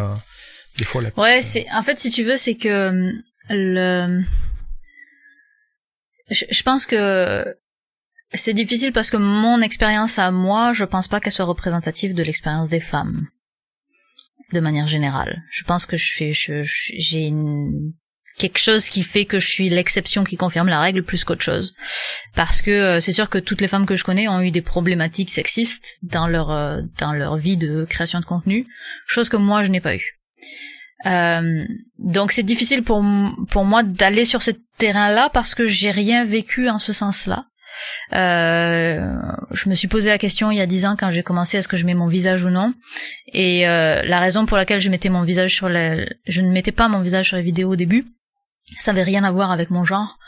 [0.78, 1.10] des fois la.
[1.16, 3.12] Ouais, c'est en fait si tu veux, c'est que
[3.48, 4.22] le
[6.30, 7.44] je pense que
[8.34, 12.22] c'est difficile parce que mon expérience à moi, je pense pas qu'elle soit représentative de
[12.22, 13.26] l'expérience des femmes.
[14.52, 15.42] De manière générale.
[15.50, 17.92] Je pense que je j'ai une,
[18.38, 21.74] quelque chose qui fait que je suis l'exception qui confirme la règle plus qu'autre chose.
[22.34, 24.62] Parce que euh, c'est sûr que toutes les femmes que je connais ont eu des
[24.62, 28.66] problématiques sexistes dans leur, euh, dans leur vie de création de contenu.
[29.06, 30.18] Chose que moi je n'ai pas eu.
[31.06, 31.64] Euh,
[31.98, 33.04] donc c'est difficile pour,
[33.48, 37.46] pour moi d'aller sur ce terrain-là parce que j'ai rien vécu en ce sens-là.
[38.12, 39.14] Euh,
[39.50, 41.68] je me suis posé la question il y a dix ans quand j'ai commencé est-ce
[41.68, 42.74] que je mets mon visage ou non?
[43.32, 46.72] Et euh, la raison pour laquelle je mettais mon visage sur les je ne mettais
[46.72, 48.06] pas mon visage sur les vidéos au début
[48.78, 50.18] ça avait rien à voir avec mon genre.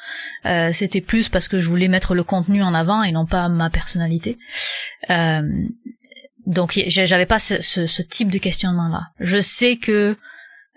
[0.47, 3.49] Euh, c'était plus parce que je voulais mettre le contenu en avant et non pas
[3.49, 4.39] ma personnalité.
[5.11, 5.43] Euh,
[6.47, 10.15] donc j'avais pas ce, ce, type de questionnement là je sais que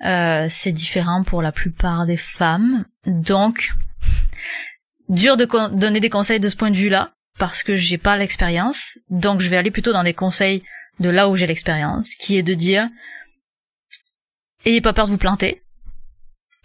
[0.06, 2.86] euh, c'est différent pour la plupart des femmes.
[3.06, 3.74] Donc
[5.10, 5.46] dur de
[5.76, 9.00] donner des conseils de ce point de vue-là parce que j'ai pas l'expérience.
[9.10, 10.64] Donc je vais aller plutôt dans des conseils
[11.00, 12.88] de là où j'ai l'expérience, qui est de dire
[14.66, 15.64] ayez pas peur de vous planter,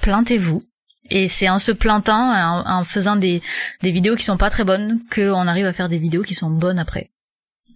[0.00, 0.62] plantez-vous.
[1.10, 3.42] Et c'est en se plantant, en, faisant des,
[3.82, 6.48] des vidéos qui sont pas très bonnes, qu'on arrive à faire des vidéos qui sont
[6.48, 7.10] bonnes après.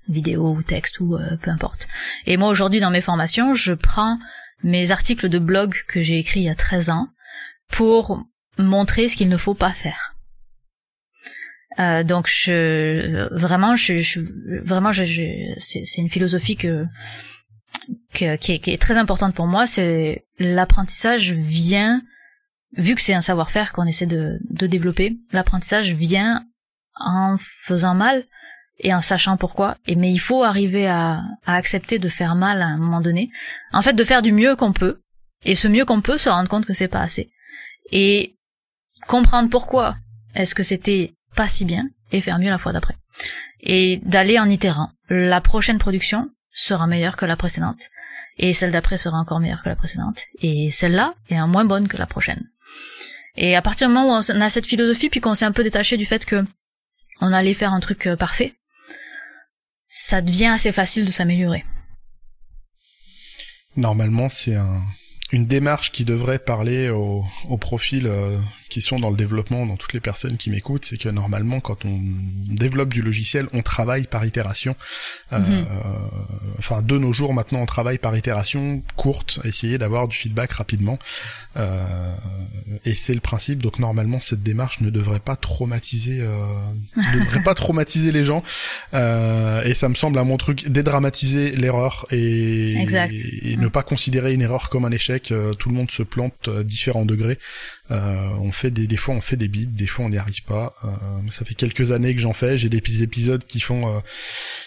[0.09, 1.89] Vidéo ou texte ou euh, peu importe.
[2.27, 4.19] Et moi aujourd'hui dans mes formations, je prends
[4.63, 7.09] mes articles de blog que j'ai écrits il y a 13 ans
[7.69, 8.25] pour
[8.59, 10.16] montrer ce qu'il ne faut pas faire.
[11.79, 14.21] Euh, donc je vraiment je, je
[14.63, 15.05] vraiment je,
[15.59, 16.87] c'est une philosophie que,
[18.15, 19.67] que qui, est, qui, est, très importante pour moi.
[19.67, 22.03] C'est l'apprentissage vient
[22.77, 26.45] vu que c'est un savoir-faire qu'on essaie de, de développer l'apprentissage vient
[26.99, 28.25] en faisant mal
[28.79, 29.77] et en sachant pourquoi.
[29.87, 33.31] Et mais il faut arriver à, à accepter de faire mal à un moment donné.
[33.73, 35.01] En fait de faire du mieux qu'on peut.
[35.45, 37.31] Et ce mieux qu'on peut se rendre compte que c'est pas assez.
[37.93, 38.37] Et
[39.07, 39.97] comprendre pourquoi
[40.35, 42.97] est-ce que c'était pas si bien et faire mieux la fois d'après.
[43.61, 44.91] Et d'aller en itérant.
[45.09, 47.91] La prochaine production sera meilleure que la précédente.
[48.39, 50.25] Et celle d'après sera encore meilleure que la précédente.
[50.41, 52.51] Et celle-là est moins bonne que la prochaine.
[53.37, 55.63] Et à partir du moment où on a cette philosophie, puis qu'on s'est un peu
[55.63, 56.45] détaché du fait que
[57.21, 58.55] on allait faire un truc euh, parfait,
[59.89, 61.65] ça devient assez facile de s'améliorer.
[63.77, 64.83] Normalement, c'est un,
[65.33, 68.39] une démarche qui devrait parler au, au profil euh,
[68.69, 71.85] qui sont dans le développement, dans toutes les personnes qui m'écoutent, c'est que normalement, quand
[71.85, 72.01] on
[72.49, 74.77] développe du logiciel, on travaille par itération.
[75.33, 75.67] Euh, mhm.
[76.59, 80.99] enfin, de nos jours, maintenant, on travaille par itération courte, essayer d'avoir du feedback rapidement.
[81.57, 82.15] Euh,
[82.85, 83.63] et c'est le principe.
[83.63, 86.37] Donc, normalement, cette démarche ne devrait pas traumatiser, euh,
[86.97, 88.43] ne devrait pas traumatiser les gens.
[88.95, 94.35] Euh, et ça me semble à mon truc dédramatiser l'erreur et, et, ne pas considérer
[94.35, 95.33] une erreur comme un échec.
[95.33, 97.39] Euh, tout le monde se plante à différents degrés.
[97.91, 100.43] Euh, on fait des, des fois on fait des bits, des fois on n'y arrive
[100.43, 100.75] pas.
[100.85, 100.89] Euh,
[101.31, 102.59] ça fait quelques années que j'en fais.
[102.59, 104.01] J'ai des épisodes qui font euh,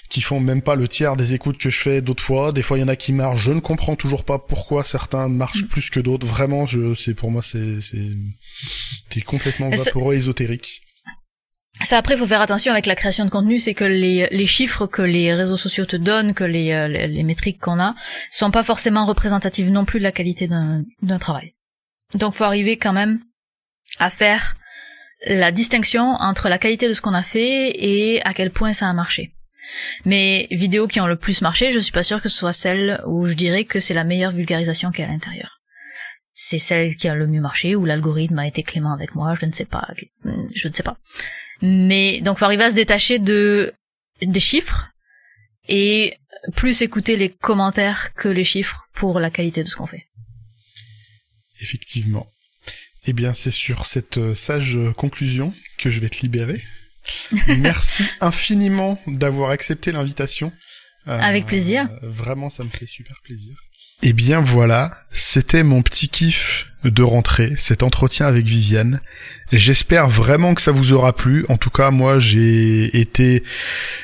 [0.10, 2.54] qui font même pas le tiers des écoutes que je fais d'autres fois.
[2.54, 3.44] Des fois il y en a qui marchent.
[3.44, 5.68] Je ne comprends toujours pas pourquoi certains marchent mm.
[5.68, 6.26] plus que d'autres.
[6.26, 10.82] Vraiment, je c'est pour moi c'est c'est complètement vaporeux, ésotérique.
[11.82, 14.48] Ça après, il faut faire attention avec la création de contenu, c'est que les, les
[14.48, 17.96] chiffres que les réseaux sociaux te donnent, que les, les, les métriques qu'on a,
[18.32, 21.54] sont pas forcément représentatives non plus de la qualité d'un travail.
[22.14, 23.20] Donc faut arriver quand même
[24.00, 24.56] à faire
[25.26, 28.90] la distinction entre la qualité de ce qu'on a fait et à quel point ça
[28.90, 29.34] a marché.
[30.06, 33.02] Mes vidéos qui ont le plus marché, je suis pas sûre que ce soit celle
[33.06, 35.60] où je dirais que c'est la meilleure vulgarisation qui est à l'intérieur.
[36.32, 39.46] C'est celle qui a le mieux marché, où l'algorithme a été clément avec moi, je
[39.46, 39.88] ne sais pas,
[40.24, 40.98] je ne sais pas.
[41.62, 43.74] Mais donc faut arriver à se détacher de
[44.22, 44.90] des chiffres
[45.68, 46.18] et
[46.56, 50.09] plus écouter les commentaires que les chiffres pour la qualité de ce qu'on fait.
[51.62, 52.32] Effectivement.
[53.06, 56.64] Eh bien, c'est sur cette euh, sage conclusion que je vais te libérer.
[57.48, 60.52] Merci infiniment d'avoir accepté l'invitation.
[61.08, 61.90] Euh, Avec plaisir.
[62.02, 63.56] Vraiment, ça me fait super plaisir.
[64.02, 69.02] Eh bien voilà, c'était mon petit kiff de rentrée, cet entretien avec Viviane.
[69.52, 71.46] J'espère vraiment que ça vous aura plu.
[71.50, 73.44] En tout cas, moi, j'ai été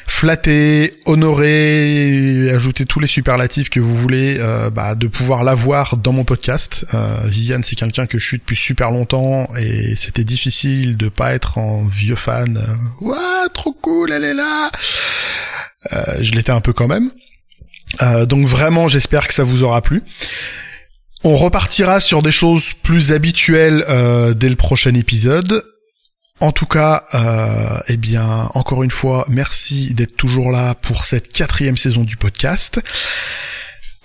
[0.06, 6.12] flatté, honoré, ajouté tous les superlatifs que vous voulez, euh, bah, de pouvoir l'avoir dans
[6.12, 6.86] mon podcast.
[6.94, 11.34] Euh, Viviane, c'est quelqu'un que je suis depuis super longtemps et c'était difficile de pas
[11.34, 12.62] être en vieux fan.
[13.00, 14.70] Ouah, trop cool, elle est là.
[15.94, 17.12] Euh, je l'étais un peu quand même.
[18.02, 20.04] Euh, donc vraiment, j'espère que ça vous aura plu.
[21.24, 25.64] On repartira sur des choses plus habituelles euh, dès le prochain épisode.
[26.40, 31.32] En tout cas, euh, eh bien, encore une fois, merci d'être toujours là pour cette
[31.32, 32.82] quatrième saison du podcast.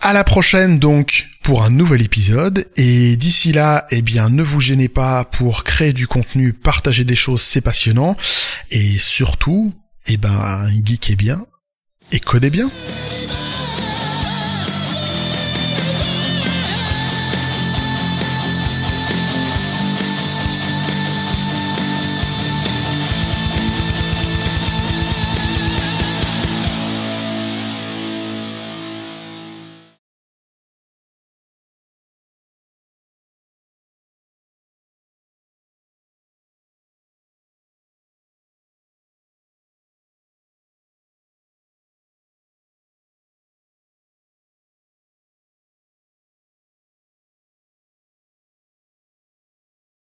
[0.00, 4.60] À la prochaine donc pour un nouvel épisode et d'ici là, eh bien, ne vous
[4.60, 8.16] gênez pas pour créer du contenu, partager des choses, c'est passionnant
[8.70, 9.74] et surtout,
[10.06, 11.44] eh ben, geekez bien
[12.12, 12.70] et codez bien.